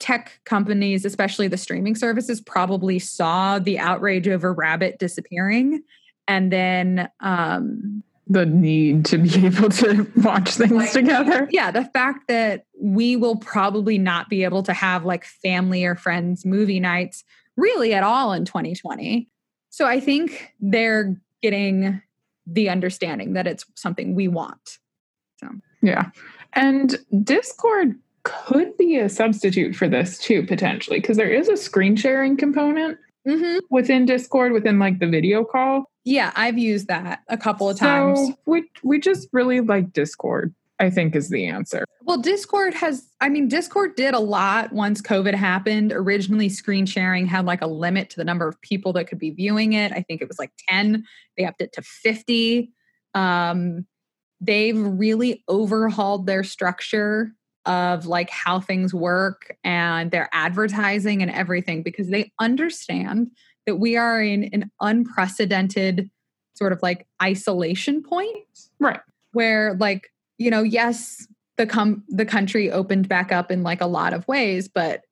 tech 0.00 0.40
companies, 0.44 1.04
especially 1.04 1.48
the 1.48 1.56
streaming 1.56 1.94
services, 1.94 2.40
probably 2.40 2.98
saw 2.98 3.58
the 3.58 3.78
outrage 3.78 4.28
over 4.28 4.52
Rabbit 4.52 4.98
disappearing. 4.98 5.82
And 6.26 6.52
then, 6.52 7.08
um, 7.20 8.02
the 8.26 8.46
need 8.46 9.04
to 9.06 9.18
be 9.18 9.46
able 9.46 9.68
to 9.68 10.10
watch 10.16 10.50
things 10.50 10.72
like, 10.72 10.92
together. 10.92 11.48
Yeah, 11.50 11.70
the 11.70 11.84
fact 11.84 12.28
that 12.28 12.64
we 12.80 13.16
will 13.16 13.36
probably 13.36 13.98
not 13.98 14.28
be 14.28 14.44
able 14.44 14.62
to 14.64 14.72
have 14.72 15.04
like 15.04 15.24
family 15.24 15.84
or 15.84 15.96
friends 15.96 16.44
movie 16.44 16.80
nights 16.80 17.24
really 17.56 17.94
at 17.94 18.02
all 18.02 18.32
in 18.32 18.44
2020. 18.44 19.28
So 19.70 19.86
I 19.86 20.00
think 20.00 20.52
they're 20.60 21.16
getting 21.42 22.00
the 22.46 22.68
understanding 22.68 23.34
that 23.34 23.46
it's 23.46 23.64
something 23.74 24.14
we 24.14 24.28
want. 24.28 24.78
So, 25.38 25.48
yeah. 25.82 26.10
And 26.54 26.96
Discord 27.22 27.96
could 28.24 28.76
be 28.76 28.96
a 28.96 29.08
substitute 29.08 29.74
for 29.74 29.88
this 29.88 30.18
too, 30.18 30.46
potentially, 30.46 31.00
because 31.00 31.16
there 31.16 31.30
is 31.30 31.48
a 31.48 31.56
screen 31.56 31.96
sharing 31.96 32.36
component 32.36 32.98
mm-hmm. 33.26 33.58
within 33.70 34.06
Discord, 34.06 34.52
within 34.52 34.78
like 34.78 34.98
the 34.98 35.06
video 35.06 35.44
call. 35.44 35.84
Yeah, 36.04 36.32
I've 36.34 36.58
used 36.58 36.88
that 36.88 37.20
a 37.28 37.36
couple 37.36 37.68
of 37.68 37.78
times. 37.78 38.18
So 38.18 38.38
we 38.46 38.64
we 38.82 38.98
just 38.98 39.28
really 39.32 39.60
like 39.60 39.92
Discord. 39.92 40.54
I 40.78 40.90
think 40.90 41.14
is 41.14 41.28
the 41.28 41.46
answer. 41.46 41.84
Well, 42.02 42.18
Discord 42.18 42.74
has, 42.74 43.06
I 43.20 43.28
mean, 43.28 43.48
Discord 43.48 43.94
did 43.94 44.14
a 44.14 44.18
lot 44.18 44.72
once 44.72 45.00
COVID 45.00 45.34
happened. 45.34 45.92
Originally, 45.92 46.48
screen 46.48 46.86
sharing 46.86 47.26
had 47.26 47.44
like 47.44 47.62
a 47.62 47.66
limit 47.66 48.10
to 48.10 48.16
the 48.16 48.24
number 48.24 48.48
of 48.48 48.60
people 48.62 48.92
that 48.94 49.06
could 49.06 49.18
be 49.18 49.30
viewing 49.30 49.74
it. 49.74 49.92
I 49.92 50.02
think 50.02 50.20
it 50.20 50.28
was 50.28 50.38
like 50.38 50.50
10. 50.68 51.04
They 51.36 51.44
upped 51.44 51.60
it 51.60 51.72
to 51.74 51.82
50. 51.82 52.72
Um, 53.14 53.86
they've 54.40 54.78
really 54.78 55.44
overhauled 55.48 56.26
their 56.26 56.42
structure 56.42 57.32
of 57.64 58.06
like 58.06 58.28
how 58.28 58.58
things 58.58 58.92
work 58.92 59.56
and 59.62 60.10
their 60.10 60.28
advertising 60.32 61.22
and 61.22 61.30
everything 61.30 61.84
because 61.84 62.08
they 62.08 62.32
understand 62.40 63.30
that 63.66 63.76
we 63.76 63.96
are 63.96 64.20
in 64.20 64.44
an 64.52 64.70
unprecedented 64.80 66.10
sort 66.54 66.72
of 66.72 66.82
like 66.82 67.06
isolation 67.22 68.02
point. 68.02 68.36
Right. 68.80 69.00
Where 69.32 69.74
like 69.74 70.10
you 70.42 70.50
know, 70.50 70.62
yes, 70.62 71.26
the 71.56 71.66
com 71.66 72.02
the 72.08 72.24
country 72.24 72.70
opened 72.70 73.08
back 73.08 73.30
up 73.30 73.50
in 73.50 73.62
like 73.62 73.80
a 73.80 73.86
lot 73.86 74.12
of 74.12 74.26
ways, 74.26 74.68
but 74.68 75.02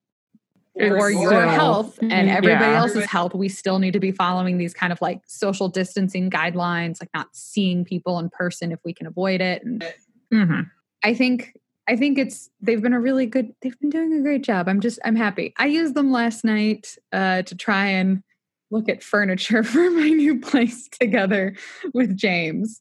for 0.77 1.11
your 1.11 1.47
health 1.47 1.99
and 2.01 2.11
mm-hmm. 2.11 2.29
everybody 2.29 2.73
yeah. 2.73 2.79
else's 2.79 3.05
health, 3.05 3.35
we 3.35 3.49
still 3.49 3.79
need 3.79 3.93
to 3.93 4.01
be 4.01 4.12
following 4.12 4.57
these 4.57 4.73
kind 4.73 4.93
of 4.93 5.01
like 5.03 5.21
social 5.27 5.69
distancing 5.69 6.31
guidelines, 6.31 7.01
like 7.01 7.11
not 7.12 7.29
seeing 7.33 7.85
people 7.85 8.19
in 8.19 8.31
person 8.31 8.73
if 8.73 8.79
we 8.85 8.95
can 8.95 9.07
avoid 9.07 9.40
it. 9.40 9.62
And 9.64 9.85
mm-hmm. 10.33 10.61
I 11.03 11.14
think 11.14 11.55
I 11.88 11.97
think 11.97 12.19
it's 12.19 12.51
they've 12.61 12.81
been 12.81 12.95
a 12.95 13.01
really 13.01 13.27
good 13.27 13.55
they've 13.61 13.79
been 13.81 13.90
doing 13.90 14.12
a 14.12 14.23
great 14.23 14.43
job. 14.43 14.69
I'm 14.69 14.81
just 14.81 14.99
I'm 15.05 15.16
happy. 15.16 15.53
I 15.59 15.66
used 15.66 15.95
them 15.95 16.12
last 16.12 16.45
night 16.45 16.97
uh, 17.12 17.43
to 17.43 17.55
try 17.55 17.87
and 17.87 18.23
look 18.71 18.88
at 18.88 19.03
furniture 19.03 19.62
for 19.64 19.90
my 19.90 20.09
new 20.09 20.40
place 20.40 20.88
together 20.88 21.57
with 21.93 22.16
James 22.16 22.81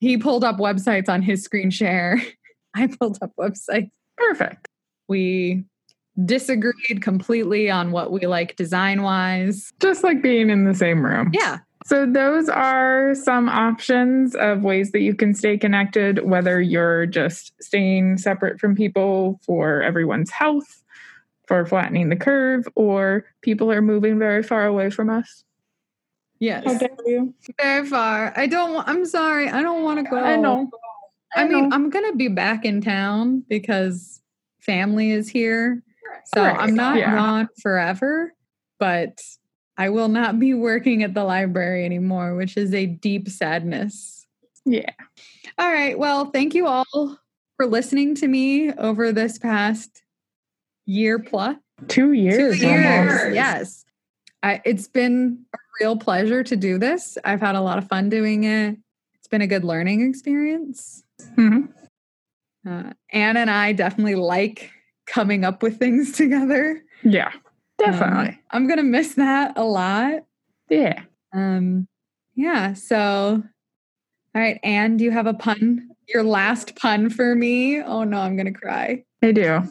he 0.00 0.16
pulled 0.16 0.42
up 0.42 0.56
websites 0.56 1.08
on 1.08 1.22
his 1.22 1.42
screen 1.42 1.70
share. 1.70 2.20
I 2.74 2.88
pulled 2.88 3.18
up 3.22 3.32
websites. 3.38 3.90
Perfect. 4.16 4.68
We 5.08 5.64
disagreed 6.24 7.02
completely 7.02 7.70
on 7.70 7.92
what 7.92 8.12
we 8.12 8.26
like 8.26 8.56
design 8.56 9.02
wise. 9.02 9.72
Just 9.80 10.02
like 10.02 10.22
being 10.22 10.50
in 10.50 10.64
the 10.64 10.74
same 10.74 11.04
room. 11.04 11.30
Yeah. 11.32 11.58
So, 11.86 12.06
those 12.06 12.48
are 12.48 13.14
some 13.14 13.48
options 13.48 14.34
of 14.36 14.62
ways 14.62 14.92
that 14.92 15.00
you 15.00 15.14
can 15.14 15.34
stay 15.34 15.56
connected, 15.56 16.24
whether 16.24 16.60
you're 16.60 17.06
just 17.06 17.52
staying 17.62 18.18
separate 18.18 18.60
from 18.60 18.74
people 18.74 19.40
for 19.42 19.82
everyone's 19.82 20.30
health, 20.30 20.82
for 21.48 21.64
flattening 21.64 22.10
the 22.10 22.16
curve, 22.16 22.68
or 22.76 23.24
people 23.40 23.72
are 23.72 23.82
moving 23.82 24.18
very 24.18 24.42
far 24.42 24.66
away 24.66 24.90
from 24.90 25.08
us. 25.08 25.42
Yes. 26.40 26.64
How 26.64 26.78
dare 26.78 26.88
you? 27.06 27.34
Very 27.60 27.86
far. 27.86 28.32
I 28.34 28.46
don't. 28.46 28.86
I'm 28.88 29.04
sorry. 29.04 29.48
I 29.48 29.62
don't 29.62 29.84
want 29.84 30.04
to 30.04 30.10
go. 30.10 30.18
I 30.18 30.36
know. 30.36 30.70
I, 31.36 31.42
I 31.42 31.48
mean, 31.48 31.68
know. 31.68 31.76
I'm 31.76 31.90
gonna 31.90 32.16
be 32.16 32.28
back 32.28 32.64
in 32.64 32.80
town 32.80 33.44
because 33.48 34.20
family 34.60 35.12
is 35.12 35.28
here. 35.28 35.82
So 36.34 36.42
right. 36.42 36.56
I'm 36.58 36.74
not 36.74 36.96
yeah. 36.96 37.14
gone 37.14 37.48
forever, 37.62 38.34
but 38.78 39.20
I 39.76 39.90
will 39.90 40.08
not 40.08 40.38
be 40.38 40.54
working 40.54 41.02
at 41.02 41.14
the 41.14 41.24
library 41.24 41.84
anymore, 41.84 42.34
which 42.36 42.56
is 42.56 42.74
a 42.74 42.86
deep 42.86 43.28
sadness. 43.28 44.26
Yeah. 44.64 44.90
All 45.58 45.70
right. 45.70 45.98
Well, 45.98 46.26
thank 46.26 46.54
you 46.54 46.66
all 46.66 47.18
for 47.56 47.66
listening 47.66 48.14
to 48.16 48.28
me 48.28 48.72
over 48.72 49.12
this 49.12 49.38
past 49.38 50.02
year 50.86 51.18
plus. 51.18 51.56
Two 51.88 52.12
years. 52.12 52.58
Two 52.58 52.66
years. 52.66 53.10
Almost. 53.12 53.34
Yes. 53.34 53.84
I, 54.42 54.60
it's 54.64 54.88
been 54.88 55.44
real 55.80 55.96
pleasure 55.96 56.44
to 56.44 56.56
do 56.56 56.78
this. 56.78 57.16
I've 57.24 57.40
had 57.40 57.54
a 57.54 57.60
lot 57.60 57.78
of 57.78 57.88
fun 57.88 58.08
doing 58.08 58.44
it. 58.44 58.76
It's 59.14 59.28
been 59.28 59.40
a 59.40 59.46
good 59.46 59.64
learning 59.64 60.08
experience. 60.08 61.02
Mm-hmm. 61.36 61.66
Uh, 62.68 62.92
Anne 63.10 63.36
and 63.36 63.50
I 63.50 63.72
definitely 63.72 64.14
like 64.14 64.70
coming 65.06 65.44
up 65.44 65.62
with 65.62 65.78
things 65.78 66.12
together. 66.16 66.82
Yeah, 67.02 67.32
definitely. 67.78 68.28
Um, 68.28 68.38
I'm 68.50 68.68
gonna 68.68 68.82
miss 68.82 69.14
that 69.14 69.56
a 69.56 69.64
lot. 69.64 70.24
Yeah. 70.68 71.02
Um. 71.32 71.88
Yeah. 72.34 72.74
So, 72.74 73.42
all 74.34 74.40
right, 74.40 74.60
Anne, 74.62 74.98
do 74.98 75.04
you 75.04 75.10
have 75.10 75.26
a 75.26 75.34
pun? 75.34 75.88
Your 76.08 76.22
last 76.22 76.76
pun 76.76 77.08
for 77.08 77.34
me? 77.34 77.80
Oh 77.80 78.04
no, 78.04 78.18
I'm 78.18 78.36
gonna 78.36 78.52
cry. 78.52 79.04
I 79.22 79.32
do. 79.32 79.62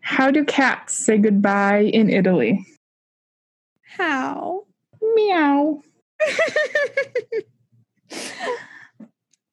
How 0.00 0.30
do 0.30 0.44
cats 0.44 0.94
say 0.94 1.18
goodbye 1.18 1.82
in 1.92 2.10
Italy? 2.10 2.64
How? 3.96 4.64
Meow. 5.14 5.82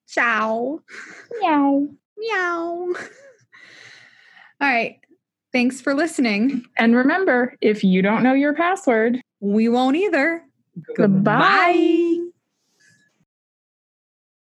Ciao. 0.08 0.80
Meow. 1.40 1.88
Meow. 2.18 2.94
All 4.60 4.68
right. 4.68 4.98
Thanks 5.52 5.80
for 5.80 5.94
listening. 5.94 6.64
And 6.76 6.94
remember, 6.94 7.56
if 7.60 7.82
you 7.82 8.02
don't 8.02 8.22
know 8.22 8.34
your 8.34 8.54
password, 8.54 9.20
we 9.40 9.68
won't 9.68 9.96
either. 9.96 10.44
Goodbye. 10.96 11.72
Goodbye. 11.72 12.29